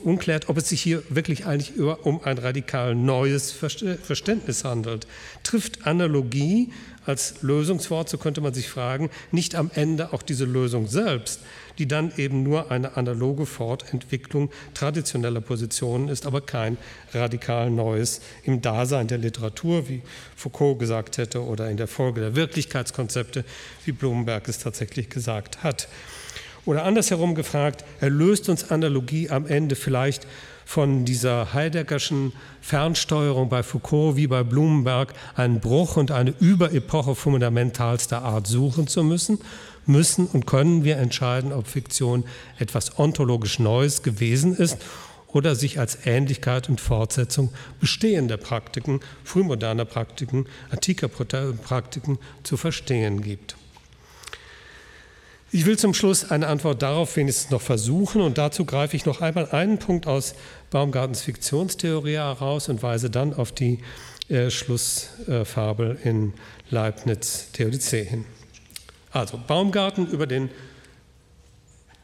[0.03, 5.07] unklärt, ob es sich hier wirklich eigentlich um ein radikal neues Verständnis handelt.
[5.43, 6.71] Trifft Analogie
[7.05, 11.39] als Lösungswort, so könnte man sich fragen, nicht am Ende auch diese Lösung selbst,
[11.79, 16.77] die dann eben nur eine analoge Fortentwicklung traditioneller Positionen ist, aber kein
[17.13, 20.01] radikal Neues im Dasein der Literatur, wie
[20.35, 23.43] Foucault gesagt hätte, oder in der Folge der Wirklichkeitskonzepte,
[23.85, 25.87] wie Blumenberg es tatsächlich gesagt hat.
[26.65, 30.27] Oder andersherum gefragt, erlöst uns Analogie am Ende vielleicht
[30.65, 32.31] von dieser Heideggerschen
[32.61, 39.03] Fernsteuerung bei Foucault wie bei Blumenberg einen Bruch und eine Überepoche fundamentalster Art suchen zu
[39.03, 39.39] müssen?
[39.87, 42.23] Müssen und können wir entscheiden, ob Fiktion
[42.59, 44.77] etwas ontologisch Neues gewesen ist
[45.31, 47.49] oder sich als Ähnlichkeit und Fortsetzung
[47.79, 53.55] bestehender Praktiken, frühmoderner Praktiken, antiker Praktiken zu verstehen gibt.
[55.51, 59.21] Ich will zum Schluss eine Antwort darauf wenigstens noch versuchen und dazu greife ich noch
[59.21, 60.35] einmal einen Punkt aus
[60.69, 63.79] Baumgartens Fiktionstheorie heraus und weise dann auf die
[64.29, 66.33] äh, Schlussfabel äh, in
[66.69, 68.25] Leibniz Theodizee hin.
[69.11, 70.51] Also Baumgarten über den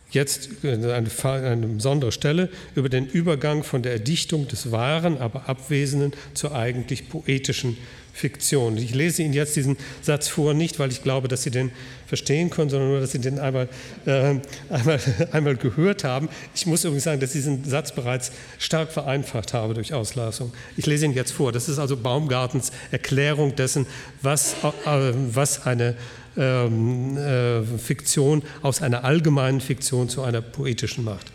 [0.10, 5.48] jetzt äh, eine, eine besondere Stelle über den Übergang von der Erdichtung des Wahren, aber
[5.48, 7.78] Abwesenden zur eigentlich poetischen
[8.16, 8.78] Fiktion.
[8.78, 11.72] Ich lese Ihnen jetzt diesen Satz vor, nicht weil ich glaube, dass Sie den
[12.08, 13.68] verstehen können, sondern nur, dass Sie den einmal,
[14.06, 14.36] äh,
[14.70, 15.00] einmal,
[15.34, 16.30] einmal gehört haben.
[16.56, 20.54] Ich muss übrigens sagen, dass ich diesen Satz bereits stark vereinfacht habe durch Auslassung.
[20.78, 21.52] Ich lese ihn jetzt vor.
[21.52, 23.86] Das ist also Baumgartens Erklärung dessen,
[24.22, 25.98] was, äh, was eine
[26.38, 31.35] ähm, äh, Fiktion aus einer allgemeinen Fiktion zu einer poetischen macht.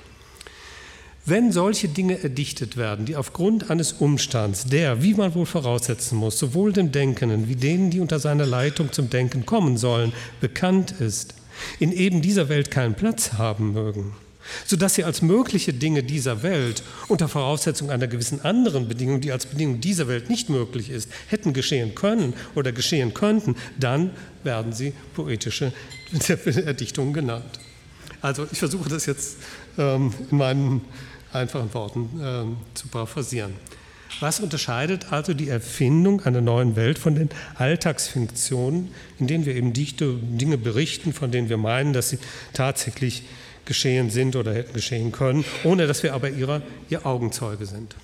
[1.31, 6.37] Wenn solche Dinge erdichtet werden, die aufgrund eines Umstands, der, wie man wohl voraussetzen muss,
[6.37, 11.35] sowohl dem Denkenden wie denen, die unter seiner Leitung zum Denken kommen sollen, bekannt ist,
[11.79, 14.17] in eben dieser Welt keinen Platz haben mögen,
[14.67, 19.47] sodass sie als mögliche Dinge dieser Welt unter Voraussetzung einer gewissen anderen Bedingung, die als
[19.47, 24.11] Bedingung dieser Welt nicht möglich ist, hätten geschehen können oder geschehen könnten, dann
[24.43, 25.73] werden sie poetische
[26.67, 27.61] Erdichtungen genannt.
[28.21, 29.37] Also ich versuche das jetzt
[29.79, 30.81] ähm, in meinen
[31.33, 33.55] einfachen Worten äh, zu paraphrasieren.
[34.19, 39.73] Was unterscheidet also die Erfindung einer neuen Welt von den Alltagsfunktionen, in denen wir eben
[39.73, 42.19] dichte Dinge berichten, von denen wir meinen, dass sie
[42.53, 43.23] tatsächlich
[43.65, 47.95] geschehen sind oder hätten geschehen können, ohne dass wir aber ihrer, ihr Augenzeuge sind?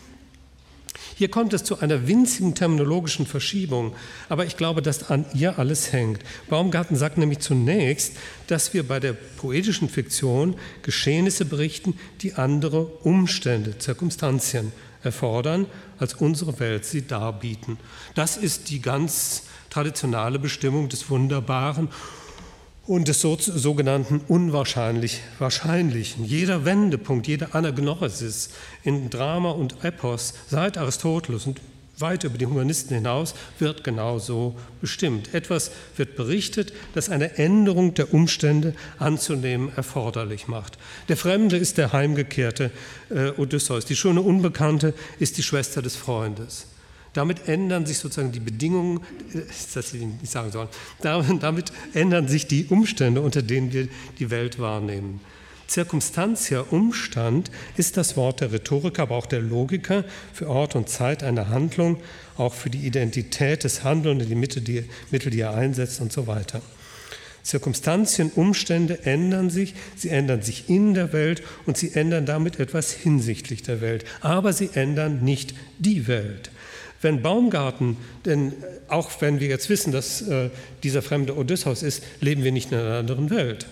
[1.18, 3.94] Hier kommt es zu einer winzigen terminologischen Verschiebung,
[4.28, 6.20] aber ich glaube, dass an ihr alles hängt.
[6.50, 8.12] Baumgarten sagt nämlich zunächst,
[8.48, 15.64] dass wir bei der poetischen Fiktion Geschehnisse berichten, die andere Umstände, Zirkumstanzien erfordern,
[15.98, 17.78] als unsere Welt sie darbieten.
[18.14, 21.88] Das ist die ganz traditionelle Bestimmung des Wunderbaren
[22.87, 26.24] und des sogenannten unwahrscheinlich Wahrscheinlichen.
[26.24, 28.51] Jeder Wendepunkt, jeder Anagnosis
[28.84, 31.61] in Drama und Epos seit Aristoteles und
[31.99, 35.34] weit über die Humanisten hinaus, wird genau so bestimmt.
[35.34, 40.78] Etwas wird berichtet, das eine Änderung der Umstände anzunehmen erforderlich macht.
[41.09, 42.70] Der Fremde ist der heimgekehrte
[43.11, 46.66] äh, Odysseus, die schöne Unbekannte ist die Schwester des Freundes.
[47.16, 49.00] Damit ändern sich sozusagen die Bedingungen,
[49.32, 49.40] äh,
[49.74, 50.68] das ich nicht sagen soll,
[51.00, 53.88] damit ändern sich die Umstände, unter denen wir
[54.18, 55.20] die Welt wahrnehmen.
[55.68, 61.24] Circumstantia, Umstand, ist das Wort der Rhetoriker, aber auch der Logiker für Ort und Zeit
[61.24, 61.96] einer Handlung,
[62.36, 66.26] auch für die Identität des Handelnden, die Mittel, die, Mittel, die er einsetzt und so
[66.26, 66.60] weiter.
[67.42, 72.92] Zirkumstanzien, Umstände ändern sich, sie ändern sich in der Welt und sie ändern damit etwas
[72.92, 74.04] hinsichtlich der Welt.
[74.20, 76.50] Aber sie ändern nicht die Welt.
[77.03, 78.53] Wenn Baumgarten, denn
[78.88, 80.51] auch wenn wir jetzt wissen, dass äh,
[80.82, 83.66] dieser fremde Odysseus ist, leben wir nicht in einer anderen Welt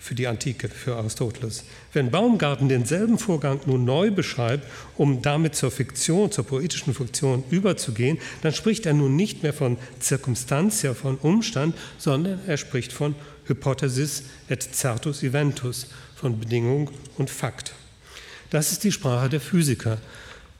[0.00, 1.64] für die Antike, für Aristoteles.
[1.92, 4.66] Wenn Baumgarten denselben Vorgang nun neu beschreibt,
[4.96, 9.76] um damit zur Fiktion, zur poetischen Fiktion überzugehen, dann spricht er nun nicht mehr von
[10.00, 13.14] Circumstantia, von Umstand, sondern er spricht von
[13.44, 17.74] Hypothesis et certus eventus, von Bedingung und Fakt.
[18.48, 19.98] Das ist die Sprache der Physiker.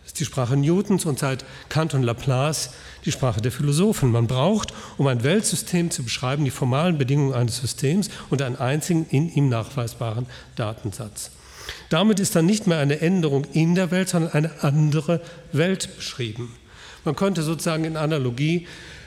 [0.03, 2.71] Das ist die Sprache Newtons und seit Kant und Laplace
[3.05, 4.11] die Sprache der Philosophen.
[4.11, 9.07] Man braucht, um ein Weltsystem zu beschreiben, die formalen Bedingungen eines Systems und einen einzigen
[9.11, 10.27] in ihm nachweisbaren
[10.57, 11.31] Datensatz.
[11.89, 15.21] Damit ist dann nicht mehr eine Änderung in der Welt, sondern eine andere
[15.53, 16.55] Welt beschrieben.
[17.05, 18.67] Man könnte sozusagen in Analogie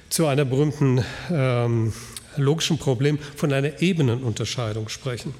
[0.09, 1.93] zu einer berühmten ähm,
[2.37, 5.33] logischen Problem von einer Ebenenunterscheidung sprechen.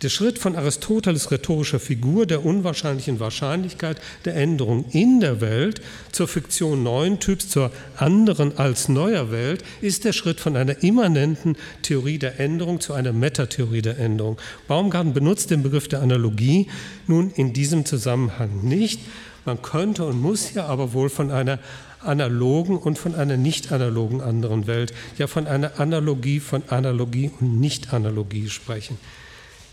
[0.00, 5.80] Der Schritt von Aristoteles rhetorischer Figur der unwahrscheinlichen Wahrscheinlichkeit der Änderung in der Welt
[6.12, 11.56] zur Fiktion neuen Typs, zur anderen als neuer Welt, ist der Schritt von einer immanenten
[11.82, 14.38] Theorie der Änderung zu einer Metatheorie der Änderung.
[14.68, 16.68] Baumgarten benutzt den Begriff der Analogie
[17.08, 19.00] nun in diesem Zusammenhang nicht.
[19.46, 21.58] Man könnte und muss ja aber wohl von einer
[21.98, 27.58] analogen und von einer nicht analogen anderen Welt, ja von einer Analogie von Analogie und
[27.58, 28.96] Nicht-Analogie sprechen.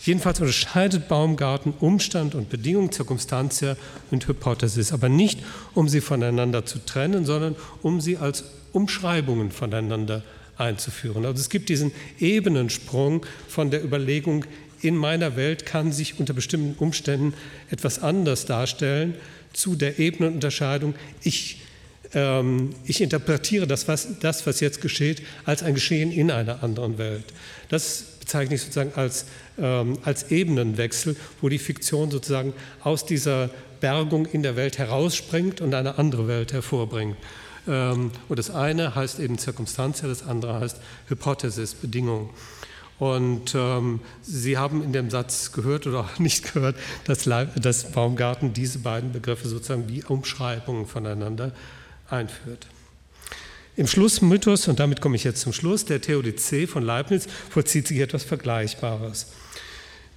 [0.06, 3.76] Jedenfalls unterscheidet Baumgarten Umstand und Bedingung, Zirkumstantia
[4.12, 5.40] und Hypothesis, aber nicht,
[5.74, 10.22] um sie voneinander zu trennen, sondern um sie als Umschreibungen voneinander
[10.58, 11.26] einzuführen.
[11.26, 14.46] Also es gibt diesen Ebenensprung von der Überlegung,
[14.82, 17.34] in meiner Welt kann sich unter bestimmten Umständen
[17.72, 19.16] etwas anders darstellen,
[19.54, 20.94] zu der Ebenenunterscheidung,
[21.24, 21.62] ich,
[22.14, 27.00] ähm, ich interpretiere das was, das, was jetzt geschieht, als ein Geschehen in einer anderen
[27.00, 27.24] Welt.
[27.70, 29.26] Das bezeichne ich sozusagen als,
[29.60, 35.76] ähm, als Ebenenwechsel, wo die Fiktion sozusagen aus dieser Bergung in der Welt herausspringt und
[35.76, 37.18] eine andere Welt hervorbringt.
[37.68, 42.32] Ähm, und das eine heißt eben Zirkumstantia, das andere heißt Hypothesis, Bedingung.
[42.98, 48.54] Und ähm, Sie haben in dem Satz gehört oder auch nicht gehört, dass, dass Baumgarten
[48.54, 51.52] diese beiden Begriffe sozusagen wie Umschreibungen voneinander
[52.10, 52.66] einführt.
[53.78, 58.00] Im Schlussmythos, und damit komme ich jetzt zum Schluss, der Theodizee von Leibniz vollzieht sich
[58.00, 59.28] etwas Vergleichbares.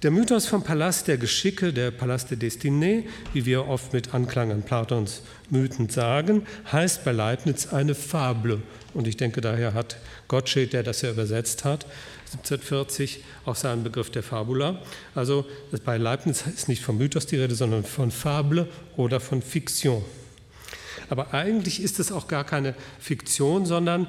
[0.01, 3.03] Der Mythos vom Palast der Geschicke, der Palast der Destinée,
[3.33, 8.61] wie wir oft mit Anklang an Platons Mythen sagen, heißt bei Leibniz eine Fable.
[8.93, 9.97] Und ich denke, daher hat
[10.29, 11.85] Gottsched, der das ja übersetzt hat,
[12.27, 14.81] 1740 auch seinen Begriff der Fabula.
[15.15, 15.45] Also
[15.83, 20.05] bei Leibniz ist nicht vom Mythos die Rede, sondern von Fable oder von Fiktion.
[21.09, 24.07] Aber eigentlich ist es auch gar keine Fiktion, sondern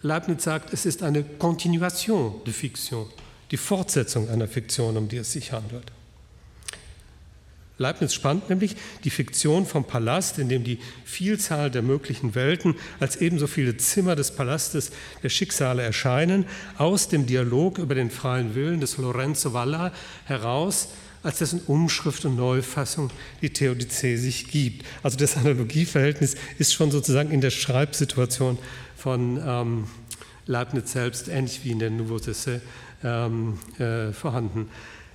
[0.00, 3.06] Leibniz sagt, es ist eine Continuation de Fiction,
[3.50, 5.92] die Fortsetzung einer Fiktion, um die es sich handelt.
[7.76, 13.16] Leibniz spannt nämlich die Fiktion vom Palast, in dem die Vielzahl der möglichen Welten als
[13.16, 14.92] ebenso viele Zimmer des Palastes
[15.24, 16.46] der Schicksale erscheinen,
[16.78, 19.92] aus dem Dialog über den freien Willen des Lorenzo Valla
[20.26, 20.88] heraus
[21.24, 23.10] als dessen Umschrift und Neufassung
[23.42, 24.86] die Theodizee sich gibt.
[25.02, 28.58] Also das Analogieverhältnis ist schon sozusagen in der Schreibsituation
[28.96, 29.84] von ähm,
[30.46, 32.20] Leibniz selbst, ähnlich wie in der Nouveau
[33.02, 34.68] ähm, äh, vorhanden.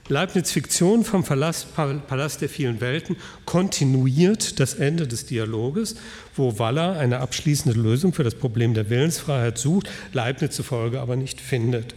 [0.07, 5.97] Leibniz Fiktion vom Palast, Palast der vielen Welten kontinuiert das Ende des Dialoges,
[6.35, 11.39] wo Waller eine abschließende Lösung für das Problem der Willensfreiheit sucht, Leibniz zufolge aber nicht
[11.39, 11.93] findet.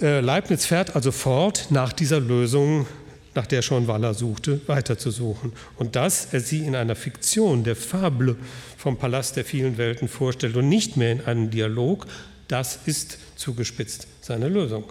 [0.00, 2.86] Äh, Leibniz fährt also fort, nach dieser Lösung,
[3.34, 5.52] nach der schon Waller suchte, weiterzusuchen.
[5.76, 8.36] Und dass er sie in einer Fiktion, der Fable
[8.76, 12.06] vom Palast der vielen Welten vorstellt und nicht mehr in einem Dialog,
[12.46, 14.84] das ist zugespitzt seine Lösung.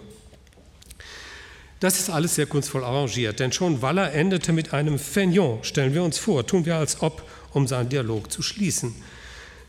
[1.80, 6.02] Das ist alles sehr kunstvoll arrangiert, denn schon Waller endete mit einem Feignon, stellen wir
[6.02, 8.94] uns vor, tun wir als ob, um seinen Dialog zu schließen.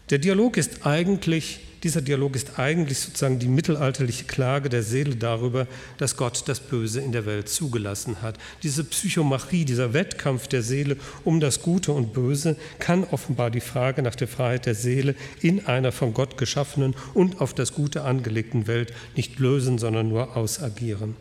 [0.10, 5.68] Der Dialog ist eigentlich dieser Dialog ist eigentlich sozusagen die mittelalterliche Klage der Seele darüber,
[5.98, 8.38] dass Gott das Böse in der Welt zugelassen hat.
[8.64, 14.02] Diese Psychomachie, dieser Wettkampf der Seele um das Gute und Böse kann offenbar die Frage
[14.02, 18.68] nach der Freiheit der Seele in einer von Gott geschaffenen und auf das Gute angelegten
[18.68, 21.16] Welt nicht lösen, sondern nur ausagieren.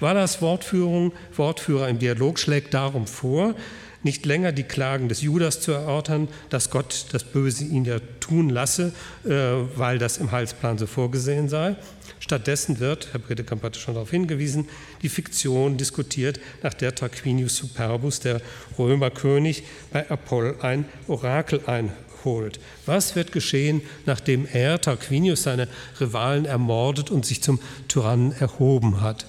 [0.00, 3.54] Wallers Wortführung, Wortführer im Dialog schlägt darum vor,
[4.02, 8.48] nicht länger die Klagen des Judas zu erörtern, dass Gott das Böse ihn ja tun
[8.50, 8.92] lasse,
[9.24, 9.30] äh,
[9.76, 11.76] weil das im Heilsplan so vorgesehen sei.
[12.20, 14.68] Stattdessen wird, Herr Bredekamp hatte schon darauf hingewiesen,
[15.02, 18.40] die Fiktion diskutiert, nach der Tarquinius Superbus, der
[18.78, 22.60] Römerkönig, bei Apoll ein Orakel einholt.
[22.86, 25.68] Was wird geschehen, nachdem er, Tarquinius, seine
[26.00, 29.26] Rivalen ermordet und sich zum Tyrannen erhoben hat?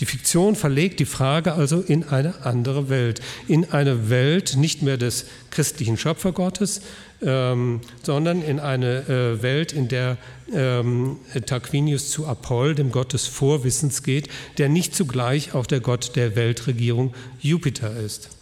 [0.00, 4.98] Die Fiktion verlegt die Frage also in eine andere Welt, in eine Welt nicht mehr
[4.98, 6.82] des christlichen Schöpfergottes,
[7.22, 10.18] ähm, sondern in eine äh, Welt, in der
[10.52, 11.16] ähm,
[11.46, 14.28] Tarquinius zu Apoll, dem Gott des Vorwissens, geht,
[14.58, 18.35] der nicht zugleich auch der Gott der Weltregierung Jupiter ist.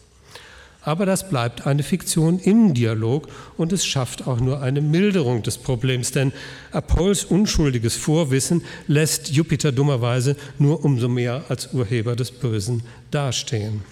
[0.85, 5.57] Aber das bleibt eine Fiktion im Dialog und es schafft auch nur eine Milderung des
[5.57, 6.33] Problems, denn
[6.73, 13.83] Apolls unschuldiges Vorwissen lässt Jupiter dummerweise nur umso mehr als Urheber des Bösen dastehen.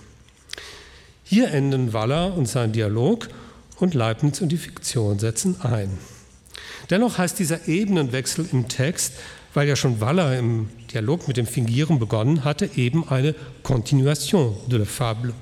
[1.25, 3.29] Hier enden Waller und sein Dialog
[3.79, 5.99] und Leibniz und die Fiktion setzen ein.
[6.91, 9.15] Dennoch heißt dieser Ebenenwechsel im Text,
[9.55, 14.81] weil ja schon Waller im Dialog mit dem Fingieren begonnen hatte, eben eine Continuation de
[14.81, 15.33] la Fable.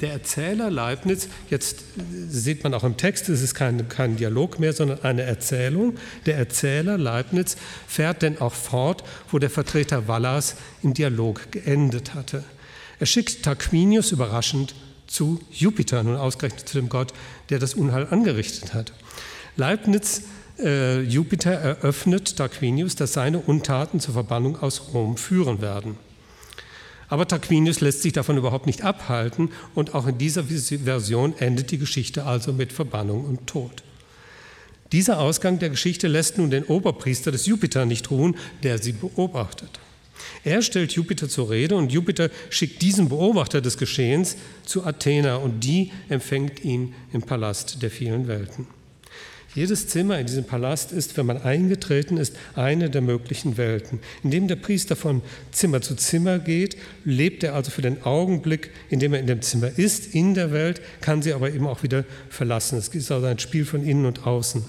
[0.00, 1.84] Der Erzähler Leibniz, jetzt
[2.28, 5.96] sieht man auch im Text, es ist kein, kein Dialog mehr, sondern eine Erzählung.
[6.24, 12.44] Der Erzähler Leibniz fährt denn auch fort, wo der Vertreter Wallas im Dialog geendet hatte.
[12.98, 14.74] Er schickt Tarquinius überraschend
[15.06, 17.12] zu Jupiter, nun ausgerechnet zu dem Gott,
[17.50, 18.92] der das Unheil angerichtet hat.
[19.56, 20.22] Leibniz
[20.58, 25.96] äh, Jupiter eröffnet Tarquinius, dass seine Untaten zur Verbannung aus Rom führen werden.
[27.10, 31.78] Aber Tarquinius lässt sich davon überhaupt nicht abhalten und auch in dieser Version endet die
[31.78, 33.82] Geschichte also mit Verbannung und Tod.
[34.92, 39.80] Dieser Ausgang der Geschichte lässt nun den Oberpriester des Jupiter nicht ruhen, der sie beobachtet.
[40.44, 45.60] Er stellt Jupiter zur Rede und Jupiter schickt diesen Beobachter des Geschehens zu Athena und
[45.64, 48.66] die empfängt ihn im Palast der vielen Welten.
[49.52, 53.98] Jedes Zimmer in diesem Palast ist, wenn man eingetreten ist, eine der möglichen Welten.
[54.22, 59.00] Indem der Priester von Zimmer zu Zimmer geht, lebt er also für den Augenblick, in
[59.00, 62.04] dem er in dem Zimmer ist, in der Welt, kann sie aber eben auch wieder
[62.28, 62.78] verlassen.
[62.78, 64.64] Es ist also ein Spiel von innen und außen.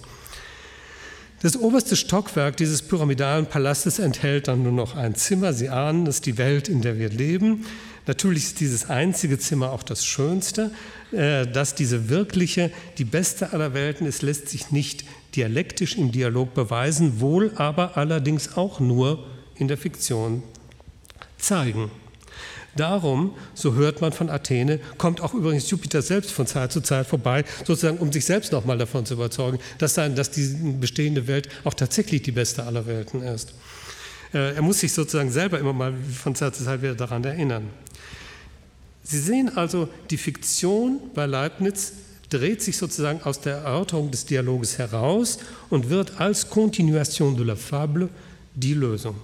[1.44, 5.54] Das oberste Stockwerk dieses pyramidalen Palastes enthält dann nur noch ein Zimmer.
[5.54, 7.66] Sie ahnen, das ist die Welt, in der wir leben.
[8.08, 10.72] Natürlich ist dieses einzige Zimmer auch das schönste.
[11.12, 15.04] Äh, dass diese wirkliche, die beste aller Welten ist, lässt sich nicht
[15.36, 19.26] dialektisch im Dialog beweisen, wohl aber allerdings auch nur
[19.56, 20.42] in der Fiktion
[21.38, 21.92] zeigen.
[22.78, 27.08] Darum, so hört man von Athene, kommt auch übrigens Jupiter selbst von Zeit zu Zeit
[27.08, 30.48] vorbei, sozusagen um sich selbst nochmal davon zu überzeugen, dass, sein, dass die
[30.80, 33.54] bestehende Welt auch tatsächlich die beste aller Welten ist.
[34.34, 37.68] Äh, er muss sich sozusagen selber immer mal von Zeit zu Zeit wieder daran erinnern.
[39.04, 41.94] Sie sehen also, die Fiktion bei Leibniz
[42.30, 45.40] dreht sich sozusagen aus der Erörterung des Dialoges heraus
[45.70, 48.10] und wird als Continuation de la Fable
[48.56, 49.16] die Lösung.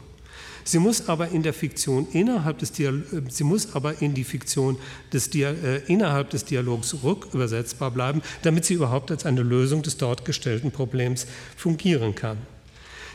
[0.67, 4.77] Sie muss aber in der Fiktion innerhalb des Dialog, sie muss aber in die Fiktion
[5.13, 9.95] des Dia äh, innerhalb des Dialogs rückübersetzbar bleiben, damit sie überhaupt als eine Lösung des
[9.95, 11.25] dort gestellten Problems
[11.55, 12.37] fungieren kann.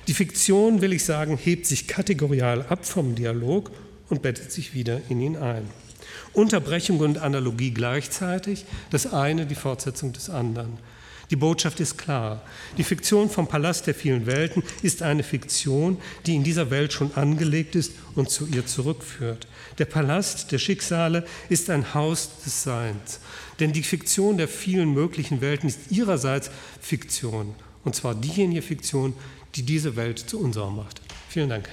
[0.08, 3.70] Die Fiktion, will ich sagen, hebt sich kategorial ab vom Dialog
[4.08, 5.64] und bettet sich wieder in ihn ein.
[6.32, 10.78] Unterbrechung und Analogie gleichzeitig, das eine die Fortsetzung des anderen.
[11.32, 12.42] Die Botschaft ist klar.
[12.76, 17.14] Die Fiktion vom Palast der vielen Welten ist eine Fiktion, die in dieser Welt schon
[17.14, 19.46] angelegt ist und zu ihr zurückführt.
[19.78, 23.18] Der Palast der Schicksale ist ein Haus des Seins.
[23.60, 26.50] Denn die Fiktion der vielen möglichen Welten ist ihrerseits
[26.82, 27.54] Fiktion.
[27.82, 29.14] Und zwar diejenige Fiktion,
[29.54, 31.00] die diese Welt zu unserer macht.
[31.30, 31.66] Vielen Dank.